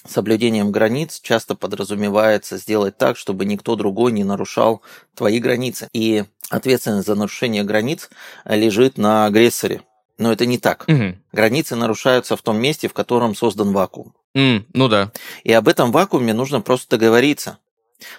соблюдением 0.08 0.72
границ 0.72 1.20
часто 1.22 1.56
подразумевается 1.56 2.58
сделать 2.58 2.98
так, 2.98 3.18
чтобы 3.18 3.46
никто 3.46 3.76
другой 3.76 4.12
не 4.12 4.24
нарушал 4.24 4.82
твои 5.16 5.40
границы. 5.40 5.90
И 5.94 6.26
ответственность 6.50 7.08
за 7.08 7.16
нарушение 7.16 7.64
границ 7.64 8.10
лежит 8.46 8.98
на 8.98 9.26
агрессоре. 9.26 9.82
Но 10.18 10.32
это 10.32 10.46
не 10.46 10.58
так. 10.58 10.86
Угу. 10.88 11.16
Границы 11.32 11.76
нарушаются 11.76 12.36
в 12.36 12.42
том 12.42 12.60
месте, 12.60 12.88
в 12.88 12.94
котором 12.94 13.36
создан 13.36 13.72
вакуум. 13.72 14.14
Mm, 14.36 14.66
ну 14.74 14.88
да. 14.88 15.12
И 15.44 15.52
об 15.54 15.68
этом 15.68 15.92
вакууме 15.92 16.34
нужно 16.34 16.62
просто 16.62 16.98
договориться. 16.98 17.58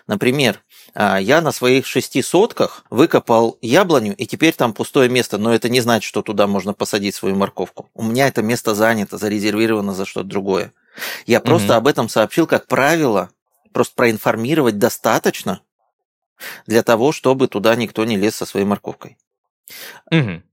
Например, 0.07 0.61
а, 0.95 1.19
я 1.21 1.41
на 1.41 1.53
своих 1.53 1.87
шести 1.87 2.23
сотках 2.23 2.85
выкопал 2.91 3.59
яблоню, 3.63 4.15
и 4.17 4.27
теперь 4.27 4.55
там 4.55 4.73
пустое 4.73 5.09
место, 5.09 5.39
но 5.39 5.55
это 5.55 5.69
не 5.69 5.81
значит, 5.81 6.09
что 6.09 6.23
туда 6.23 6.47
можно 6.47 6.75
посадить 6.75 7.15
свою 7.15 7.37
морковку. 7.37 7.91
У 7.95 8.03
меня 8.03 8.29
это 8.29 8.43
место 8.43 8.75
занято, 8.75 9.17
зарезервировано 9.17 9.95
за 9.95 10.05
что-то 10.05 10.29
другое. 10.29 10.73
Я 11.27 11.41
просто 11.41 11.73
угу. 11.73 11.79
об 11.79 11.87
этом 11.87 12.09
сообщил 12.09 12.47
как 12.47 12.67
правило 12.67 13.31
просто 13.73 13.95
проинформировать 13.95 14.79
достаточно 14.79 15.61
для 16.67 16.83
того, 16.83 17.13
чтобы 17.13 17.49
туда 17.49 17.75
никто 17.77 18.05
не 18.05 18.17
лез 18.17 18.37
со 18.37 18.47
своей 18.47 18.67
морковкой. 18.67 19.19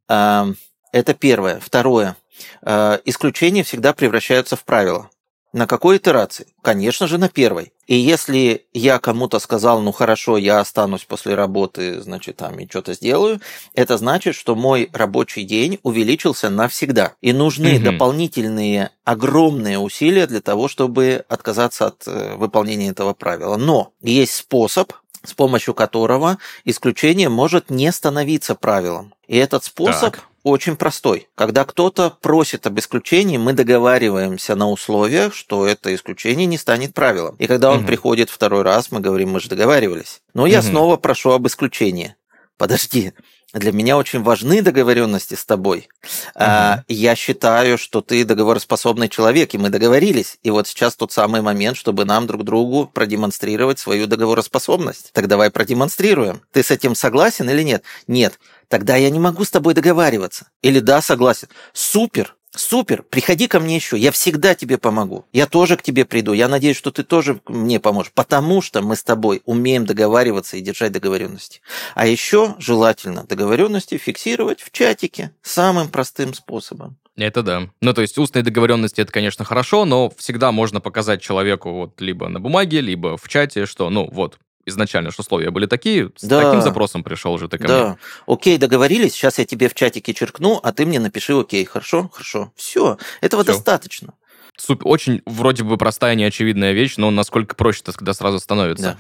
А, 0.07 0.47
Это 0.91 1.13
первое. 1.13 1.59
Второе. 1.59 2.15
А, 2.61 2.99
Исключения 3.05 3.63
всегда 3.63 3.93
превращаются 3.93 4.55
в 4.55 4.63
правила. 4.63 5.09
На 5.53 5.65
какой 5.65 5.97
итерации? 5.97 6.47
Конечно 6.61 7.07
же, 7.07 7.17
на 7.17 7.29
первой. 7.29 7.71
И 7.87 7.95
если 7.95 8.65
я 8.73 8.99
кому-то 8.99 9.39
сказал, 9.39 9.79
ну 9.81 9.91
хорошо, 9.93 10.37
я 10.37 10.59
останусь 10.59 11.05
после 11.05 11.35
работы, 11.35 12.01
значит, 12.01 12.35
там 12.37 12.59
и 12.59 12.67
что-то 12.69 12.93
сделаю, 12.93 13.39
это 13.73 13.97
значит, 13.97 14.35
что 14.35 14.55
мой 14.55 14.89
рабочий 14.91 15.43
день 15.43 15.79
увеличился 15.83 16.49
навсегда. 16.49 17.13
И 17.21 17.31
нужны 17.31 17.75
Мгм. 17.75 17.83
дополнительные 17.83 18.91
огромные 19.05 19.79
усилия 19.79 20.27
для 20.27 20.41
того, 20.41 20.67
чтобы 20.67 21.23
отказаться 21.29 21.87
от 21.87 22.03
э, 22.07 22.35
выполнения 22.35 22.89
этого 22.89 23.13
правила. 23.13 23.55
Но 23.55 23.93
есть 24.01 24.33
способ, 24.35 24.91
с 25.23 25.33
помощью 25.33 25.73
которого 25.73 26.37
исключение 26.65 27.29
может 27.29 27.69
не 27.69 27.91
становиться 27.91 28.53
правилом. 28.53 29.13
И 29.27 29.37
этот 29.37 29.63
способ 29.63 30.15
Так. 30.15 30.23
Очень 30.47 30.75
простой. 30.75 31.27
Когда 31.35 31.65
кто-то 31.65 32.17
просит 32.21 32.65
об 32.67 32.79
исключении, 32.79 33.37
мы 33.37 33.53
договариваемся 33.53 34.55
на 34.55 34.69
условиях, 34.69 35.33
что 35.33 35.65
это 35.67 35.93
исключение 35.93 36.45
не 36.45 36.57
станет 36.57 36.93
правилом. 36.93 37.35
И 37.37 37.47
когда 37.47 37.71
он 37.71 37.79
Мгм. 37.79 37.87
приходит 37.87 38.29
второй 38.29 38.61
раз, 38.63 38.91
мы 38.91 38.99
говорим, 38.99 39.31
мы 39.31 39.39
же 39.39 39.49
договаривались. 39.49 40.21
Но 40.33 40.45
я 40.47 40.59
Мгм. 40.61 40.67
снова 40.69 40.97
прошу 40.97 41.31
об 41.31 41.45
исключении. 41.47 42.15
Подожди, 42.57 43.13
для 43.53 43.71
меня 43.71 43.97
очень 43.97 44.23
важны 44.23 44.61
договоренности 44.63 45.35
с 45.35 45.45
тобой. 45.45 45.87
А, 46.35 46.83
Я 46.87 47.15
считаю, 47.15 47.77
что 47.77 48.01
ты 48.01 48.25
договороспособный 48.25 49.09
человек, 49.09 49.53
и 49.53 49.57
мы 49.57 49.69
договорились. 49.69 50.37
И 50.43 50.49
вот 50.49 50.67
сейчас 50.67 50.95
тот 50.95 51.11
самый 51.11 51.41
момент, 51.41 51.77
чтобы 51.77 52.03
нам 52.05 52.25
друг 52.27 52.43
другу 52.43 52.89
продемонстрировать 52.91 53.77
свою 53.79 54.07
договороспособность. 54.07 55.11
Так 55.13 55.27
давай 55.27 55.49
продемонстрируем. 55.51 56.41
Ты 56.51 56.63
с 56.63 56.71
этим 56.71 56.95
согласен 56.95 57.49
или 57.49 57.61
нет? 57.63 57.83
Нет. 58.07 58.39
Тогда 58.69 58.95
я 58.95 59.09
не 59.09 59.19
могу 59.19 59.43
с 59.43 59.51
тобой 59.51 59.73
договариваться. 59.73 60.49
Или 60.61 60.79
да, 60.79 61.01
согласен. 61.01 61.47
Супер. 61.73 62.35
Супер, 62.55 63.03
приходи 63.03 63.47
ко 63.47 63.59
мне 63.59 63.75
еще, 63.75 63.97
я 63.97 64.11
всегда 64.11 64.55
тебе 64.55 64.77
помогу. 64.77 65.25
Я 65.31 65.45
тоже 65.45 65.77
к 65.77 65.83
тебе 65.83 66.05
приду. 66.05 66.33
Я 66.33 66.47
надеюсь, 66.47 66.77
что 66.77 66.91
ты 66.91 67.03
тоже 67.03 67.39
мне 67.47 67.79
поможешь, 67.79 68.11
потому 68.13 68.61
что 68.61 68.81
мы 68.81 68.95
с 68.95 69.03
тобой 69.03 69.41
умеем 69.45 69.85
договариваться 69.85 70.57
и 70.57 70.61
держать 70.61 70.91
договоренности. 70.91 71.61
А 71.93 72.07
еще 72.07 72.55
желательно 72.57 73.25
договоренности 73.25 73.97
фиксировать 73.97 74.61
в 74.61 74.71
чатике 74.71 75.31
самым 75.43 75.89
простым 75.89 76.33
способом. 76.33 76.97
Это 77.15 77.43
да. 77.43 77.69
Ну, 77.81 77.93
то 77.93 78.01
есть 78.01 78.17
устные 78.17 78.43
договоренности 78.43 79.01
это, 79.01 79.11
конечно, 79.11 79.43
хорошо, 79.43 79.85
но 79.85 80.11
всегда 80.17 80.51
можно 80.51 80.79
показать 80.79 81.21
человеку 81.21 81.71
вот 81.73 81.99
либо 81.99 82.27
на 82.29 82.39
бумаге, 82.39 82.79
либо 82.79 83.17
в 83.17 83.27
чате, 83.27 83.65
что, 83.65 83.89
ну, 83.89 84.07
вот, 84.11 84.37
изначально 84.67 85.09
же 85.11 85.15
условия 85.19 85.49
были 85.51 85.65
такие, 85.65 86.11
с 86.15 86.23
Да. 86.23 86.41
таким 86.43 86.61
запросом 86.61 87.03
пришел 87.03 87.37
же 87.37 87.47
ты 87.47 87.57
ко 87.57 87.63
мне. 87.63 87.73
Да. 87.73 87.97
Окей, 88.27 88.57
договорились. 88.57 89.13
Сейчас 89.13 89.39
я 89.39 89.45
тебе 89.45 89.69
в 89.69 89.73
чатике 89.73 90.13
черкну, 90.13 90.59
а 90.61 90.71
ты 90.71 90.85
мне 90.85 90.99
напиши 90.99 91.33
окей. 91.39 91.65
Хорошо? 91.65 92.09
Хорошо. 92.13 92.51
Все. 92.55 92.97
Этого 93.21 93.43
Всё. 93.43 93.53
достаточно. 93.53 94.13
Суп- 94.57 94.85
Очень 94.85 95.21
вроде 95.25 95.63
бы 95.63 95.77
простая, 95.77 96.15
неочевидная 96.15 96.73
вещь, 96.73 96.95
но 96.97 97.11
насколько 97.11 97.55
проще-то, 97.55 97.91
когда 97.93 98.13
сразу 98.13 98.39
становится. 98.39 98.83
Да. 98.83 98.97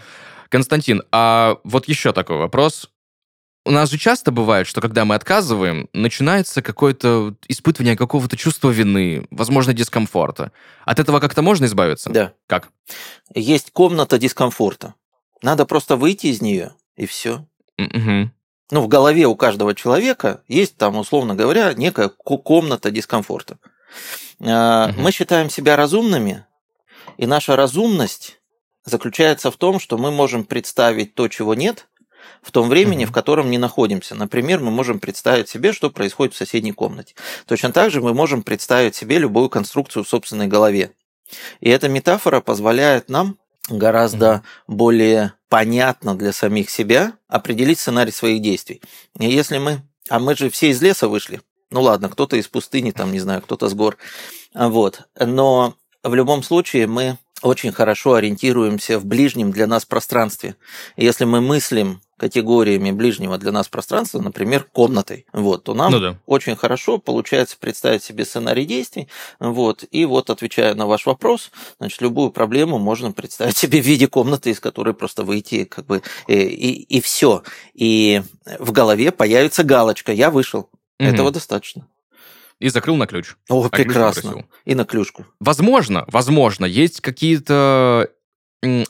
Константин, 0.49 1.03
а 1.11 1.57
вот 1.63 1.87
еще 1.87 2.13
такой 2.13 2.37
вопрос. 2.37 2.89
У 3.65 3.71
нас 3.71 3.89
же 3.91 3.97
часто 3.97 4.31
бывает, 4.31 4.65
что 4.65 4.79
когда 4.79 5.03
мы 5.03 5.15
отказываем, 5.15 5.89
начинается 5.91 6.61
какое-то 6.61 7.35
испытывание 7.49 7.97
какого-то 7.97 8.37
чувства 8.37 8.69
вины, 8.69 9.27
возможно, 9.29 9.73
дискомфорта. 9.73 10.53
От 10.85 10.99
этого 10.99 11.19
как-то 11.19 11.41
можно 11.41 11.65
избавиться? 11.65 12.09
Да. 12.11 12.31
Как? 12.47 12.69
Есть 13.35 13.71
комната 13.73 14.17
дискомфорта. 14.19 14.93
Надо 15.41 15.65
просто 15.65 15.95
выйти 15.95 16.27
из 16.27 16.41
нее, 16.41 16.73
и 16.95 17.05
все. 17.05 17.45
Мгм. 17.77 18.31
Ну, 18.71 18.81
в 18.81 18.87
голове 18.87 19.25
у 19.27 19.35
каждого 19.35 19.73
человека 19.75 20.41
есть 20.47 20.77
там, 20.77 20.97
условно 20.97 21.35
говоря, 21.35 21.73
некая 21.73 22.09
ко- 22.09 22.37
комната 22.37 22.91
дискомфорта. 22.91 23.59
Мгм. 24.39 25.01
Мы 25.01 25.11
считаем 25.11 25.49
себя 25.49 25.75
разумными, 25.75 26.45
и 27.17 27.25
наша 27.25 27.55
разумность 27.55 28.39
заключается 28.85 29.51
в 29.51 29.57
том, 29.57 29.79
что 29.79 29.97
мы 29.97 30.11
можем 30.11 30.43
представить 30.43 31.13
то, 31.15 31.27
чего 31.27 31.53
нет, 31.53 31.87
в 32.41 32.51
том 32.51 32.69
времени, 32.69 33.03
Мгм. 33.03 33.11
в 33.11 33.13
котором 33.13 33.49
не 33.49 33.57
находимся. 33.57 34.15
Например, 34.15 34.59
мы 34.59 34.69
можем 34.71 34.99
представить 34.99 35.49
себе, 35.49 35.71
что 35.73 35.89
происходит 35.89 36.33
в 36.33 36.37
соседней 36.37 36.71
комнате. 36.71 37.15
Точно 37.45 37.71
так 37.71 37.89
же 37.91 38.01
мы 38.01 38.13
можем 38.13 38.43
представить 38.43 38.95
себе 38.95 39.17
любую 39.17 39.49
конструкцию 39.49 40.03
в 40.03 40.09
собственной 40.09 40.47
голове. 40.47 40.91
И 41.61 41.69
эта 41.69 41.89
метафора 41.89 42.41
позволяет 42.41 43.09
нам 43.09 43.37
гораздо 43.69 44.43
более 44.67 45.33
понятно 45.49 46.15
для 46.15 46.33
самих 46.33 46.69
себя 46.69 47.13
определить 47.27 47.79
сценарий 47.79 48.11
своих 48.11 48.41
действий. 48.41 48.81
И 49.19 49.29
если 49.29 49.57
мы... 49.57 49.81
А 50.09 50.19
мы 50.19 50.35
же 50.35 50.49
все 50.49 50.69
из 50.69 50.81
леса 50.81 51.07
вышли. 51.07 51.41
Ну 51.69 51.81
ладно, 51.81 52.09
кто-то 52.09 52.37
из 52.37 52.47
пустыни, 52.47 52.91
там, 52.91 53.11
не 53.11 53.19
знаю, 53.19 53.41
кто-то 53.41 53.67
с 53.67 53.73
гор. 53.73 53.97
Вот. 54.53 55.01
Но 55.19 55.75
в 56.03 56.13
любом 56.15 56.43
случае 56.43 56.87
мы 56.87 57.17
очень 57.41 57.71
хорошо 57.71 58.13
ориентируемся 58.13 58.99
в 58.99 59.05
ближнем 59.05 59.51
для 59.51 59.67
нас 59.67 59.85
пространстве. 59.85 60.55
Если 60.95 61.25
мы 61.25 61.41
мыслим 61.41 62.01
категориями 62.17 62.91
ближнего 62.91 63.37
для 63.37 63.51
нас 63.51 63.67
пространства, 63.67 64.19
например, 64.19 64.67
комнатой, 64.71 65.25
вот, 65.33 65.63
то 65.65 65.73
нам 65.73 65.91
Ну 65.91 65.99
да. 65.99 66.17
очень 66.25 66.55
хорошо 66.55 66.97
получается 66.97 67.55
представить 67.59 68.03
себе 68.03 68.25
сценарий 68.25 68.65
действий. 68.65 69.07
Вот, 69.39 69.83
и 69.91 70.05
вот, 70.05 70.29
отвечая 70.29 70.73
на 70.75 70.87
ваш 70.87 71.05
вопрос, 71.05 71.51
значит, 71.79 72.01
любую 72.01 72.31
проблему 72.31 72.79
можно 72.79 73.11
представить 73.11 73.57
себе 73.57 73.81
в 73.81 73.85
виде 73.85 74.07
комнаты, 74.07 74.49
из 74.49 74.59
которой 74.59 74.93
просто 74.93 75.23
выйти, 75.23 75.63
как 75.63 75.85
бы, 75.85 76.01
и, 76.27 76.33
и, 76.33 77.01
все. 77.01 77.43
И 77.73 78.21
в 78.59 78.71
голове 78.71 79.11
появится 79.11 79.63
галочка 79.63 80.11
«Я 80.11 80.31
вышел». 80.31 80.69
Мгм. 80.99 81.13
Этого 81.13 81.31
достаточно. 81.31 81.87
И 82.59 82.69
закрыл 82.69 82.95
на 82.95 83.05
ключ. 83.05 83.35
О, 83.49 83.63
А 83.63 83.69
ключ 83.69 83.85
прекрасно. 83.85 84.21
попросил. 84.23 84.49
И 84.65 84.73
на 84.73 84.83
клюшку. 84.83 85.25
Возможно, 85.39 86.05
возможно, 86.07 86.65
есть 86.65 87.01
какие-то 87.01 88.09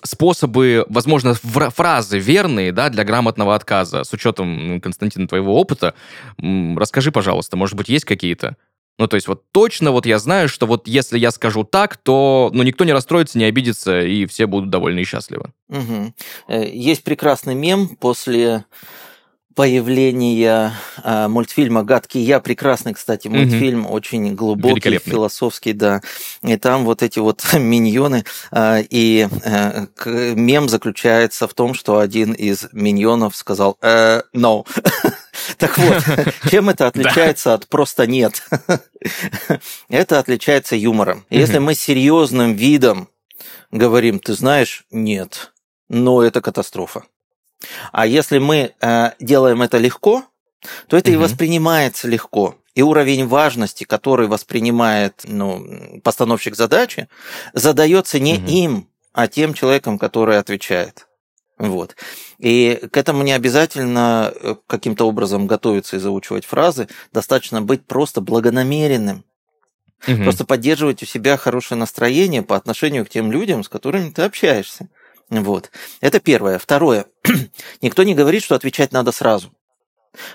способы, 0.04 0.86
возможно, 0.90 1.34
фра- 1.34 1.70
фразы 1.70 2.20
верные, 2.20 2.72
да, 2.72 2.90
для 2.90 3.04
грамотного 3.04 3.54
отказа. 3.56 4.04
С 4.04 4.14
учетом, 4.14 4.74
м, 4.74 4.82
Константин, 4.82 5.28
твоего 5.28 5.60
опыта, 5.60 5.94
расскажи, 6.38 7.12
пожалуйста, 7.12 7.58
может 7.58 7.76
быть, 7.76 7.90
есть 7.90 8.06
какие-то? 8.06 8.56
Ну, 9.00 9.08
то 9.08 9.16
есть 9.16 9.28
вот 9.28 9.44
точно 9.52 9.92
вот 9.92 10.08
я 10.08 10.18
знаю, 10.18 10.50
что 10.50 10.66
вот 10.66 10.88
если 10.88 11.20
я 11.20 11.30
скажу 11.30 11.64
так, 11.64 11.98
то 11.98 12.50
ну, 12.54 12.64
никто 12.64 12.84
не 12.84 12.94
расстроится, 12.94 13.38
не 13.38 13.46
обидится, 13.46 14.02
и 14.02 14.26
все 14.26 14.48
будут 14.48 14.72
довольны 14.72 15.02
и 15.02 15.06
счастливы. 15.06 15.52
Э, 15.70 16.68
Есть 16.68 17.04
прекрасный 17.04 17.54
мем 17.54 17.90
после 18.00 18.66
появления 19.58 20.72
а, 21.04 21.28
мультфильма 21.28 21.84
«Гадкий 21.84 22.22
я». 22.22 22.40
Прекрасный, 22.40 22.94
кстати, 22.94 23.28
мультфильм, 23.28 23.90
очень 23.90 24.36
глубокий, 24.36 25.00
философский, 25.00 25.74
да. 25.74 26.02
И 26.44 26.56
там 26.58 26.86
вот 26.86 27.02
эти 27.02 27.18
вот 27.18 27.44
миньоны. 27.54 28.24
а, 28.52 28.78
И 28.88 29.28
э, 29.44 29.88
мем 30.36 30.70
заключается 30.70 31.48
в 31.48 31.56
том, 31.56 31.74
что 31.74 31.98
один 31.98 32.34
из 32.34 32.68
миньонов 32.72 33.36
сказал 33.36 33.78
«Э, 33.82 34.22
«no». 34.34 34.66
Так 35.58 35.76
вот, 35.80 36.04
чем 36.52 36.70
это 36.70 36.86
отличается 36.86 37.56
от 37.56 37.68
«просто 37.68 38.06
нет»? 38.06 38.44
Это 39.90 40.20
отличается 40.20 40.76
юмором. 40.76 41.26
Если 41.32 41.58
мы 41.58 41.74
серьезным 41.74 42.54
видом 42.54 43.10
говорим, 43.72 44.20
ты 44.20 44.34
знаешь, 44.34 44.86
нет, 44.92 45.52
но 45.90 46.22
это 46.22 46.42
катастрофа. 46.42 47.06
А 47.92 48.06
если 48.06 48.38
мы 48.38 48.74
э, 48.80 49.12
делаем 49.20 49.62
это 49.62 49.78
легко, 49.78 50.24
то 50.88 50.98
это 50.98 51.12
и 51.12 51.16
Мгм. 51.16 51.24
воспринимается 51.24 52.08
легко. 52.08 52.56
И 52.76 52.82
уровень 52.82 53.26
важности, 53.28 53.84
который 53.84 54.28
воспринимает 54.28 55.22
ну, 55.24 56.00
постановщик 56.04 56.56
задачи, 56.56 57.08
задается 57.54 58.20
не 58.20 58.36
Мгм. 58.36 58.46
им, 58.46 58.90
а 59.14 59.28
тем 59.28 59.54
человеком, 59.54 59.98
который 59.98 60.38
отвечает. 60.38 61.08
Вот. 61.58 61.96
И 62.38 62.80
к 62.92 62.98
этому 62.98 63.24
не 63.24 63.32
обязательно 63.32 64.32
э, 64.34 64.56
каким-то 64.68 65.08
образом 65.08 65.48
готовиться 65.48 65.96
и 65.96 66.00
заучивать 66.00 66.46
фразы, 66.46 66.88
достаточно 67.12 67.62
быть 67.64 67.86
просто 67.86 68.22
благонамеренным, 68.22 69.24
Мгм. 70.06 70.24
Просто 70.24 70.46
поддерживать 70.46 71.02
у 71.02 71.06
себя 71.06 71.38
хорошее 71.38 71.80
настроение 71.80 72.44
по 72.44 72.56
отношению 72.56 73.06
к 73.06 73.10
тем 73.10 73.32
людям, 73.32 73.64
с 73.64 73.70
которыми 73.70 74.10
ты 74.10 74.22
общаешься. 74.22 74.90
Вот. 75.30 75.72
Это 76.02 76.20
первое. 76.20 76.58
Второе. 76.60 77.06
Никто 77.82 78.04
не 78.04 78.16
говорит, 78.16 78.44
что 78.44 78.56
отвечать 78.56 78.92
надо 78.92 79.12
сразу. 79.12 79.52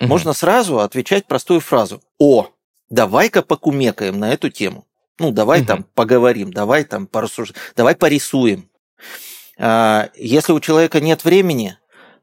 Мгм. 0.01 0.09
Можно 0.09 0.33
сразу 0.33 0.81
отвечать 0.81 1.27
простую 1.27 1.61
фразу. 1.61 2.03
О, 2.19 2.49
давай-ка 2.91 3.43
покумекаем 3.43 4.19
на 4.19 4.33
эту 4.33 4.51
тему. 4.51 4.87
Ну, 5.19 5.31
давай 5.31 5.61
Мгм. 5.61 5.67
там 5.67 5.83
поговорим, 5.95 6.53
давай 6.53 6.85
там 6.85 7.07
порассуждаем, 7.07 7.61
давай 7.77 7.95
порисуем. 7.97 8.69
А, 9.59 10.11
Если 10.15 10.53
у 10.53 10.61
человека 10.61 11.01
нет 11.01 11.25
времени, 11.25 11.77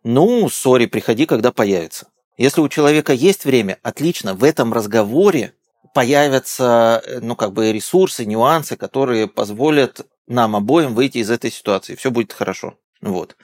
ну, 0.03 0.49
сори, 0.49 0.85
приходи, 0.85 1.25
когда 1.25 1.51
появится. 1.51 2.07
Если 2.37 2.61
у 2.61 2.69
человека 2.69 3.13
есть 3.13 3.45
время, 3.45 3.77
отлично, 3.83 4.33
в 4.33 4.43
этом 4.43 4.73
разговоре 4.73 5.53
появятся, 5.93 7.01
э, 7.05 7.19
ну, 7.21 7.35
как 7.35 7.51
бы 7.53 7.71
ресурсы, 7.71 8.25
нюансы, 8.25 8.77
которые 8.77 9.27
позволят 9.27 10.01
нам 10.29 10.55
обоим 10.55 10.95
выйти 10.95 11.17
из 11.17 11.29
этой 11.29 11.51
ситуации, 11.51 11.95
все 11.95 12.11
будет 12.11 12.31
хорошо. 12.31 12.75
Вот. 13.01 13.35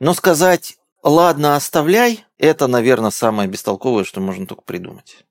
Но 0.00 0.14
сказать 0.14 0.78
«ладно, 1.02 1.56
оставляй»– 1.56 2.24
это, 2.38 2.66
наверное, 2.66 3.10
самое 3.10 3.48
бестолковое, 3.48 4.04
что 4.04 4.20
можно 4.20 4.46
только 4.46 4.62
придумать. 4.62 5.24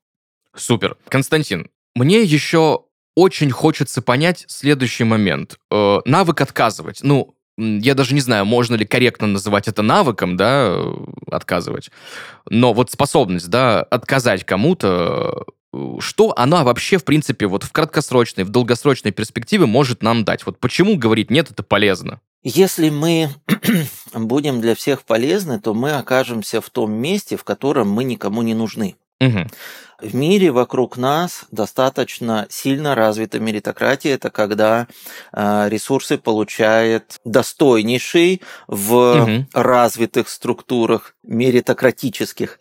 Супер. 0.54 0.96
Константин, 1.08 1.70
мне 1.94 2.22
еще 2.22 2.84
очень 3.14 3.50
хочется 3.50 4.02
понять 4.02 4.44
следующий 4.48 5.04
момент. 5.04 5.58
Э, 5.70 5.98
навык 6.04 6.40
отказывать. 6.40 7.00
Ну, 7.02 7.34
я 7.56 7.94
даже 7.94 8.14
не 8.14 8.20
знаю, 8.20 8.46
можно 8.46 8.74
ли 8.74 8.86
корректно 8.86 9.26
называть 9.26 9.68
это 9.68 9.82
навыком, 9.82 10.36
да, 10.36 10.68
э, 10.70 10.94
отказывать. 11.30 11.90
Но 12.48 12.72
вот 12.72 12.90
способность, 12.90 13.48
да, 13.48 13.82
отказать 13.82 14.44
кому-то, 14.44 15.44
что 16.00 16.32
она 16.36 16.64
вообще, 16.64 16.98
в 16.98 17.04
принципе, 17.04 17.46
вот 17.46 17.64
в 17.64 17.72
краткосрочной, 17.72 18.44
в 18.44 18.48
долгосрочной 18.48 19.12
перспективе 19.12 19.66
может 19.66 20.02
нам 20.02 20.24
дать? 20.24 20.44
Вот 20.46 20.58
почему 20.58 20.96
говорить 20.96 21.30
нет, 21.30 21.50
это 21.50 21.62
полезно? 21.62 22.20
Если 22.42 22.88
мы 22.90 23.28
будем 24.14 24.60
для 24.60 24.74
всех 24.74 25.02
полезны, 25.02 25.60
то 25.60 25.74
мы 25.74 25.92
окажемся 25.92 26.60
в 26.60 26.70
том 26.70 26.92
месте, 26.92 27.36
в 27.36 27.44
котором 27.44 27.90
мы 27.90 28.04
никому 28.04 28.42
не 28.42 28.54
нужны. 28.54 28.96
Угу. 29.20 29.46
В 30.00 30.14
мире 30.14 30.50
вокруг 30.50 30.96
нас 30.96 31.44
достаточно 31.50 32.46
сильно 32.48 32.94
развита 32.94 33.38
меритократия. 33.38 34.14
Это 34.14 34.30
когда 34.30 34.86
э, 35.32 35.68
ресурсы 35.68 36.16
получает 36.16 37.18
достойнейший 37.26 38.40
в 38.66 38.94
угу. 38.94 39.46
развитых 39.52 40.30
структурах 40.30 41.14
меритократических. 41.22 42.58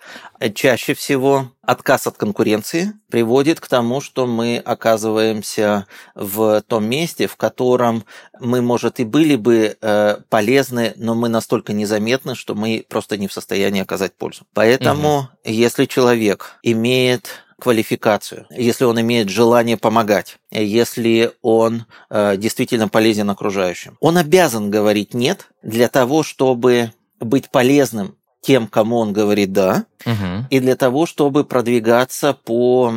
Чаще 0.54 0.94
всего 0.94 1.54
отказ 1.70 2.08
от 2.08 2.18
конкуренции 2.18 2.94
приводит 3.12 3.60
к 3.60 3.68
тому, 3.68 4.02
что 4.02 4.26
мы 4.26 4.58
оказываемся 4.58 5.86
в 6.16 6.64
том 6.68 6.86
месте, 6.86 7.28
в 7.28 7.36
котором 7.36 8.06
мы, 8.40 8.64
может, 8.64 9.00
и 9.00 9.04
были 9.04 9.36
бы 9.36 9.78
э, 9.80 10.18
полезны, 10.30 10.94
но 10.96 11.14
мы 11.14 11.30
настолько 11.30 11.74
незаметны, 11.74 12.34
что 12.34 12.56
мы 12.56 12.84
просто 12.90 13.18
не 13.18 13.28
в 13.28 13.34
состоянии 13.34 13.84
оказать 13.84 14.14
пользу. 14.16 14.48
Поэтому, 14.56 15.18
угу. 15.18 15.28
если 15.44 15.86
человек 15.86 16.58
имеет 16.64 17.30
квалификацию, 17.60 18.48
если 18.50 18.86
он 18.86 19.00
имеет 19.02 19.30
желание 19.30 19.78
помогать, 19.78 20.38
если 20.50 21.34
он 21.44 21.86
э, 22.10 22.36
действительно 22.38 22.88
полезен 22.88 23.30
окружающим. 23.30 23.96
Он 24.00 24.18
обязан 24.18 24.72
говорить 24.72 25.14
нет 25.14 25.48
для 25.62 25.88
того, 25.90 26.24
чтобы 26.24 26.94
быть 27.20 27.50
полезным 27.50 28.16
тем, 28.42 28.68
кому 28.68 28.98
он 28.98 29.14
говорит 29.14 29.52
да, 29.52 29.86
угу. 30.06 30.46
и 30.50 30.60
для 30.60 30.76
того, 30.76 31.06
чтобы 31.06 31.44
продвигаться 31.44 32.34
по 32.34 32.94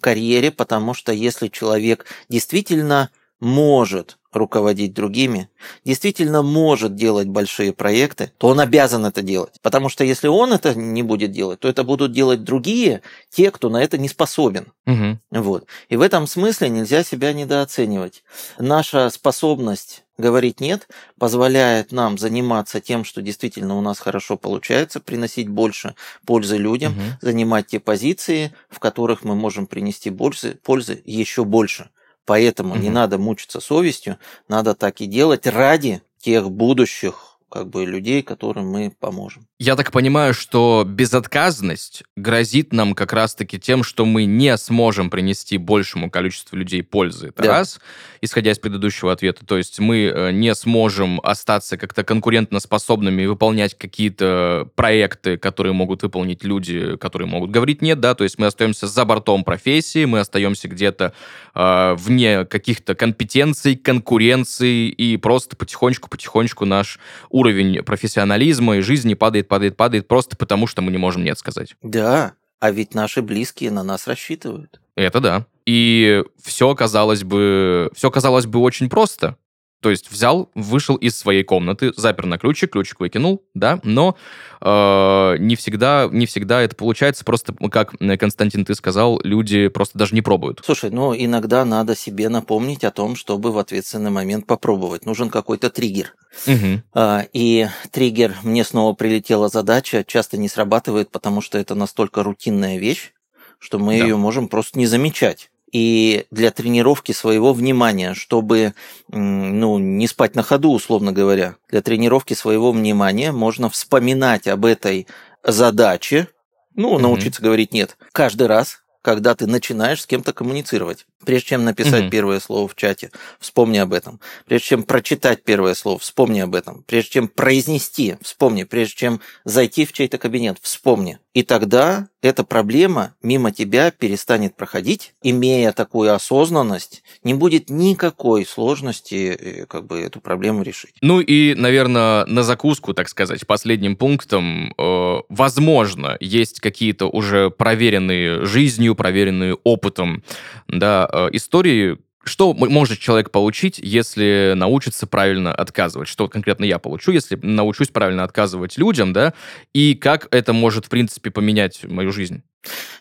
карьере, 0.00 0.50
потому 0.50 0.94
что 0.94 1.12
если 1.12 1.48
человек 1.48 2.06
действительно 2.28 3.10
может 3.40 4.18
руководить 4.36 4.94
другими, 4.94 5.48
действительно 5.84 6.42
может 6.42 6.94
делать 6.94 7.28
большие 7.28 7.72
проекты, 7.72 8.32
то 8.38 8.48
он 8.48 8.60
обязан 8.60 9.06
это 9.06 9.22
делать. 9.22 9.54
Потому 9.62 9.88
что 9.88 10.04
если 10.04 10.28
он 10.28 10.52
это 10.52 10.74
не 10.74 11.02
будет 11.02 11.32
делать, 11.32 11.60
то 11.60 11.68
это 11.68 11.84
будут 11.84 12.12
делать 12.12 12.44
другие, 12.44 13.02
те, 13.30 13.50
кто 13.50 13.68
на 13.68 13.82
это 13.82 13.98
не 13.98 14.08
способен. 14.08 14.72
Угу. 14.86 15.18
Вот. 15.30 15.66
И 15.88 15.96
в 15.96 16.00
этом 16.00 16.26
смысле 16.26 16.68
нельзя 16.68 17.02
себя 17.02 17.32
недооценивать. 17.32 18.22
Наша 18.58 19.10
способность 19.10 20.04
говорить 20.18 20.60
нет 20.60 20.88
позволяет 21.18 21.92
нам 21.92 22.18
заниматься 22.18 22.80
тем, 22.80 23.04
что 23.04 23.22
действительно 23.22 23.76
у 23.76 23.80
нас 23.80 23.98
хорошо 23.98 24.36
получается, 24.36 25.00
приносить 25.00 25.48
больше 25.48 25.94
пользы 26.24 26.56
людям, 26.56 26.92
угу. 26.92 27.02
занимать 27.20 27.68
те 27.68 27.80
позиции, 27.80 28.54
в 28.68 28.78
которых 28.78 29.24
мы 29.24 29.34
можем 29.34 29.66
принести 29.66 30.10
пользы, 30.10 30.58
пользы 30.62 31.02
еще 31.04 31.44
больше. 31.44 31.90
Поэтому 32.26 32.74
угу. 32.74 32.80
не 32.80 32.90
надо 32.90 33.16
мучиться 33.16 33.60
совестью, 33.60 34.18
надо 34.48 34.74
так 34.74 35.00
и 35.00 35.06
делать 35.06 35.46
ради 35.46 36.02
тех 36.18 36.50
будущих 36.50 37.35
как 37.50 37.68
бы 37.68 37.84
людей, 37.84 38.22
которым 38.22 38.68
мы 38.68 38.92
поможем. 38.98 39.46
Я 39.58 39.76
так 39.76 39.92
понимаю, 39.92 40.34
что 40.34 40.84
безотказность 40.86 42.02
грозит 42.16 42.72
нам 42.72 42.94
как 42.94 43.12
раз-таки 43.12 43.58
тем, 43.58 43.84
что 43.84 44.04
мы 44.04 44.24
не 44.24 44.56
сможем 44.58 45.10
принести 45.10 45.56
большему 45.56 46.10
количеству 46.10 46.56
людей 46.56 46.82
пользы. 46.82 47.28
Это 47.28 47.42
да. 47.42 47.48
раз, 47.48 47.80
исходя 48.20 48.50
из 48.50 48.58
предыдущего 48.58 49.12
ответа. 49.12 49.46
То 49.46 49.56
есть 49.56 49.78
мы 49.78 50.04
э, 50.04 50.32
не 50.32 50.54
сможем 50.54 51.20
остаться 51.22 51.76
как-то 51.76 52.02
конкурентоспособными 52.02 53.22
и 53.22 53.26
выполнять 53.26 53.78
какие-то 53.78 54.68
проекты, 54.74 55.38
которые 55.38 55.72
могут 55.72 56.02
выполнить 56.02 56.42
люди, 56.44 56.96
которые 56.96 57.28
могут 57.28 57.50
говорить 57.50 57.80
нет, 57.80 58.00
да, 58.00 58.14
то 58.14 58.24
есть 58.24 58.38
мы 58.38 58.46
остаемся 58.46 58.88
за 58.88 59.04
бортом 59.04 59.44
профессии, 59.44 60.04
мы 60.04 60.18
остаемся 60.18 60.68
где-то 60.68 61.12
э, 61.54 61.94
вне 61.96 62.44
каких-то 62.44 62.94
компетенций, 62.94 63.76
конкуренции, 63.76 64.88
и 64.88 65.16
просто 65.16 65.56
потихонечку-потихонечку 65.56 66.64
наш 66.64 66.98
уровень 67.36 67.82
профессионализма 67.82 68.78
и 68.78 68.80
жизни 68.80 69.12
падает, 69.14 69.46
падает, 69.46 69.76
падает 69.76 70.08
просто 70.08 70.36
потому, 70.36 70.66
что 70.66 70.80
мы 70.80 70.90
не 70.90 70.98
можем 70.98 71.22
нет 71.22 71.38
сказать. 71.38 71.74
Да, 71.82 72.32
а 72.60 72.70
ведь 72.70 72.94
наши 72.94 73.20
близкие 73.20 73.70
на 73.70 73.82
нас 73.82 74.06
рассчитывают. 74.06 74.80
Это 74.94 75.20
да. 75.20 75.46
И 75.66 76.24
все 76.42 76.74
казалось 76.74 77.24
бы, 77.24 77.90
все 77.94 78.10
казалось 78.10 78.46
бы 78.46 78.60
очень 78.60 78.88
просто. 78.88 79.36
То 79.80 79.90
есть 79.90 80.10
взял, 80.10 80.50
вышел 80.54 80.96
из 80.96 81.16
своей 81.16 81.44
комнаты, 81.44 81.92
запер 81.96 82.26
на 82.26 82.38
ключик, 82.38 82.72
ключик 82.72 82.98
выкинул, 82.98 83.44
да, 83.54 83.78
но 83.84 84.16
э, 84.60 85.36
не, 85.38 85.54
всегда, 85.54 86.08
не 86.10 86.24
всегда 86.26 86.62
это 86.62 86.74
получается, 86.74 87.24
просто, 87.24 87.54
как 87.70 87.94
Константин, 88.18 88.64
ты 88.64 88.74
сказал, 88.74 89.20
люди 89.22 89.68
просто 89.68 89.98
даже 89.98 90.14
не 90.14 90.22
пробуют. 90.22 90.62
Слушай, 90.64 90.90
ну 90.90 91.14
иногда 91.14 91.64
надо 91.64 91.94
себе 91.94 92.30
напомнить 92.30 92.84
о 92.84 92.90
том, 92.90 93.16
чтобы 93.16 93.52
в 93.52 93.58
ответственный 93.58 94.10
момент 94.10 94.46
попробовать. 94.46 95.04
Нужен 95.04 95.28
какой-то 95.28 95.68
триггер. 95.68 96.14
Угу. 96.46 96.82
А, 96.94 97.26
и 97.32 97.68
триггер, 97.90 98.34
мне 98.42 98.64
снова 98.64 98.94
прилетела 98.94 99.48
задача, 99.48 100.04
часто 100.04 100.38
не 100.38 100.48
срабатывает, 100.48 101.10
потому 101.10 101.42
что 101.42 101.58
это 101.58 101.74
настолько 101.74 102.22
рутинная 102.22 102.78
вещь, 102.78 103.12
что 103.58 103.78
мы 103.78 103.98
да. 103.98 104.04
ее 104.06 104.16
можем 104.16 104.48
просто 104.48 104.78
не 104.78 104.86
замечать 104.86 105.50
и 105.72 106.26
для 106.30 106.50
тренировки 106.50 107.12
своего 107.12 107.52
внимания, 107.52 108.14
чтобы 108.14 108.74
ну, 109.08 109.78
не 109.78 110.06
спать 110.06 110.34
на 110.34 110.42
ходу, 110.42 110.70
условно 110.70 111.12
говоря. 111.12 111.56
Для 111.68 111.82
тренировки 111.82 112.34
своего 112.34 112.72
внимания 112.72 113.32
можно 113.32 113.68
вспоминать 113.68 114.46
об 114.46 114.64
этой 114.64 115.06
задаче, 115.42 116.28
ну, 116.74 116.98
научиться 116.98 117.40
mm-hmm. 117.40 117.44
говорить 117.44 117.72
нет, 117.72 117.96
каждый 118.12 118.46
раз, 118.46 118.82
когда 119.02 119.34
ты 119.34 119.46
начинаешь 119.46 120.02
с 120.02 120.06
кем-то 120.06 120.32
коммуницировать. 120.32 121.06
Прежде 121.26 121.48
чем 121.48 121.64
написать 121.64 122.04
mm-hmm. 122.04 122.10
первое 122.10 122.40
слово 122.40 122.68
в 122.68 122.76
чате, 122.76 123.10
вспомни 123.40 123.78
об 123.78 123.92
этом. 123.92 124.20
Прежде 124.46 124.68
чем 124.68 124.82
прочитать 124.84 125.42
первое 125.42 125.74
слово, 125.74 125.98
вспомни 125.98 126.40
об 126.40 126.54
этом. 126.54 126.84
Прежде 126.86 127.10
чем 127.10 127.28
произнести, 127.28 128.16
вспомни. 128.22 128.62
Прежде 128.62 128.94
чем 128.94 129.20
зайти 129.44 129.84
в 129.84 129.92
чей-то 129.92 130.18
кабинет, 130.18 130.58
вспомни. 130.62 131.18
И 131.34 131.42
тогда 131.42 132.08
эта 132.22 132.44
проблема 132.44 133.14
мимо 133.22 133.52
тебя 133.52 133.90
перестанет 133.90 134.56
проходить, 134.56 135.12
имея 135.22 135.72
такую 135.72 136.14
осознанность, 136.14 137.02
не 137.24 137.34
будет 137.34 137.68
никакой 137.68 138.46
сложности 138.46 139.36
э, 139.38 139.66
как 139.66 139.86
бы 139.86 140.00
эту 140.00 140.20
проблему 140.20 140.62
решить. 140.62 140.94
Ну 141.02 141.20
и, 141.20 141.54
наверное, 141.54 142.24
на 142.24 142.42
закуску, 142.42 142.94
так 142.94 143.10
сказать, 143.10 143.46
последним 143.46 143.96
пунктом, 143.96 144.72
э, 144.78 145.16
возможно, 145.28 146.16
есть 146.20 146.60
какие-то 146.60 147.06
уже 147.06 147.50
проверенные 147.50 148.46
жизнью, 148.46 148.94
проверенные 148.94 149.54
опытом, 149.62 150.22
да, 150.68 151.06
истории, 151.32 151.98
что 152.24 152.52
может 152.54 152.98
человек 152.98 153.30
получить, 153.30 153.78
если 153.78 154.54
научится 154.56 155.06
правильно 155.06 155.54
отказывать? 155.54 156.08
Что 156.08 156.28
конкретно 156.28 156.64
я 156.64 156.78
получу, 156.78 157.12
если 157.12 157.36
научусь 157.36 157.88
правильно 157.88 158.24
отказывать 158.24 158.76
людям, 158.78 159.12
да? 159.12 159.32
И 159.72 159.94
как 159.94 160.26
это 160.32 160.52
может, 160.52 160.86
в 160.86 160.88
принципе, 160.88 161.30
поменять 161.30 161.84
мою 161.84 162.10
жизнь? 162.10 162.42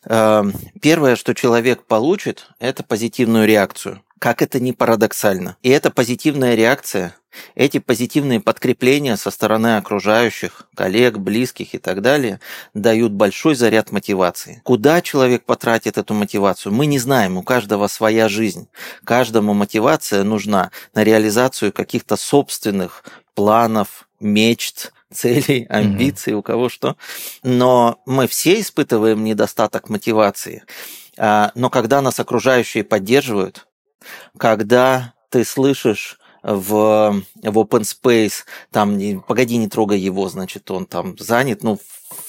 Эм, 0.06 0.54
первое, 0.80 1.16
что 1.16 1.34
человек 1.34 1.86
получит, 1.88 2.48
это 2.60 2.84
позитивную 2.84 3.48
реакцию. 3.48 4.02
Как 4.20 4.42
это 4.42 4.60
ни 4.60 4.72
парадоксально. 4.72 5.58
И 5.62 5.70
эта 5.70 5.90
позитивная 5.92 6.56
реакция, 6.56 7.16
эти 7.56 7.80
позитивные 7.80 8.40
подкрепления 8.40 9.16
со 9.18 9.32
стороны 9.32 9.78
окружающих, 9.78 10.68
коллег, 10.76 11.18
близких 11.18 11.74
и 11.74 11.78
так 11.78 12.02
далее, 12.02 12.40
дают 12.74 13.12
большой 13.12 13.56
заряд 13.56 13.92
мотивации. 13.92 14.62
Куда 14.64 15.02
человек 15.02 15.44
потратит 15.44 15.98
эту 15.98 16.14
мотивацию, 16.14 16.74
мы 16.74 16.86
не 16.86 17.00
знаем, 17.00 17.38
у 17.38 17.44
каждого 17.44 17.88
своя 17.88 18.30
жизнь. 18.30 18.68
Каждому 19.04 19.54
мотивация 19.54 20.24
нужна 20.24 20.72
на 20.94 21.04
реализацию 21.04 21.72
каких-то 21.72 22.16
собственных 22.16 23.04
планов, 23.34 24.08
мечт, 24.20 24.94
целей, 25.14 25.66
амбиций, 25.70 26.34
mm-hmm. 26.34 26.38
у 26.38 26.42
кого 26.42 26.70
что. 26.70 26.98
Но 27.44 28.02
мы 28.06 28.28
все 28.28 28.60
испытываем 28.60 29.24
недостаток 29.24 29.90
мотивации. 29.90 30.64
А, 31.18 31.52
но 31.56 31.70
когда 31.70 32.02
нас 32.02 32.20
окружающие 32.20 32.84
поддерживают, 32.84 33.68
когда 34.38 35.14
ты 35.30 35.44
слышишь 35.44 36.20
в, 36.46 37.24
в 37.42 37.58
open 37.58 37.82
space, 37.82 38.44
там, 38.72 38.98
не, 38.98 39.20
погоди, 39.20 39.58
не 39.58 39.68
трогай 39.68 40.00
его, 40.00 40.30
значит, 40.30 40.70
он 40.70 40.86
там 40.86 41.18
занят, 41.18 41.64
ну, 41.64 41.80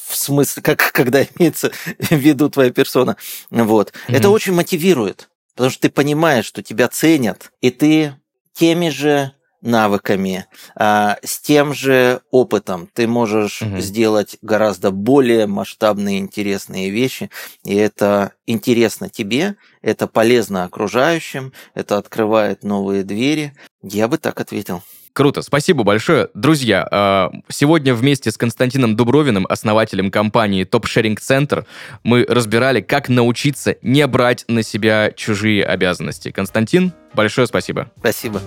в 0.09 0.16
смысле, 0.16 0.62
как, 0.62 0.92
когда 0.92 1.22
имеется 1.22 1.70
в 1.98 2.12
виду 2.12 2.48
твоя 2.48 2.70
персона. 2.70 3.16
Вот. 3.50 3.90
Mm-hmm. 3.90 4.16
Это 4.16 4.31
очень 4.31 4.55
мотивирует, 4.55 5.29
потому 5.55 5.70
что 5.70 5.83
ты 5.83 5.90
понимаешь, 5.90 6.46
что 6.46 6.62
тебя 6.62 6.88
ценят, 6.88 7.52
и 7.61 7.70
ты 7.70 8.14
теми 8.55 8.88
же 8.88 9.33
навыками, 9.66 10.46
а, 10.74 11.18
с 11.22 11.38
тем 11.38 11.74
же 11.74 12.20
опытом 12.31 12.88
ты 12.92 13.07
можешь 13.07 13.62
угу. 13.62 13.81
сделать 13.81 14.38
гораздо 14.40 14.90
более 14.90 15.46
масштабные, 15.46 16.18
интересные 16.18 16.90
вещи, 16.90 17.31
и 17.64 17.74
это 17.74 18.33
интересно 18.46 19.11
тебе, 19.11 19.57
это 19.83 20.07
полезно 20.07 20.64
окружающим, 20.64 21.52
это 21.74 21.98
открывает 21.98 22.62
новые 22.62 23.02
двери. 23.02 23.52
Я 23.83 24.09
бы 24.09 24.18
так 24.18 24.40
ответил. 24.40 24.83
Круто, 25.16 25.40
спасибо 25.40 25.83
большое. 25.83 26.29
Друзья, 26.35 26.87
а, 26.90 27.31
сегодня 27.48 27.94
вместе 27.94 28.31
с 28.31 28.37
Константином 28.37 28.96
Дубровиным, 28.96 29.46
основателем 29.48 30.11
компании 30.11 30.66
Top 30.66 30.83
Sharing 30.83 31.16
Center, 31.16 31.64
мы 32.02 32.26
разбирали, 32.29 32.83
как 32.83 33.09
научиться 33.09 33.76
не 33.81 34.07
брать 34.07 34.44
на 34.46 34.62
себя 34.62 35.11
чужие 35.12 35.64
обязанности. 35.64 36.33
Константин, 36.33 36.92
большое 37.14 37.46
спасибо. 37.46 37.90
Спасибо. 37.98 38.42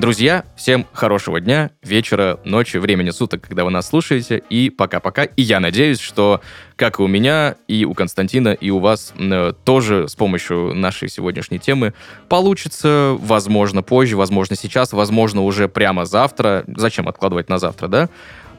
Друзья, 0.00 0.46
всем 0.56 0.86
хорошего 0.94 1.42
дня, 1.42 1.72
вечера, 1.82 2.40
ночи, 2.46 2.78
времени 2.78 3.10
суток, 3.10 3.42
когда 3.46 3.66
вы 3.66 3.70
нас 3.70 3.86
слушаете, 3.86 4.42
и 4.48 4.70
пока-пока. 4.70 5.24
И 5.24 5.42
я 5.42 5.60
надеюсь, 5.60 6.00
что, 6.00 6.40
как 6.76 6.98
и 6.98 7.02
у 7.02 7.06
меня, 7.06 7.56
и 7.68 7.84
у 7.84 7.92
Константина, 7.92 8.54
и 8.54 8.70
у 8.70 8.78
вас 8.78 9.12
э, 9.18 9.52
тоже 9.62 10.08
с 10.08 10.16
помощью 10.16 10.72
нашей 10.74 11.10
сегодняшней 11.10 11.58
темы 11.58 11.92
получится, 12.30 13.14
возможно, 13.20 13.82
позже, 13.82 14.16
возможно, 14.16 14.56
сейчас, 14.56 14.94
возможно, 14.94 15.42
уже 15.42 15.68
прямо 15.68 16.06
завтра. 16.06 16.64
Зачем 16.66 17.06
откладывать 17.06 17.50
на 17.50 17.58
завтра, 17.58 17.86
да? 17.86 18.08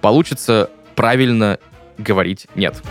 Получится 0.01 0.69
правильно 0.93 1.57
говорить 1.97 2.45
«нет». 2.53 2.83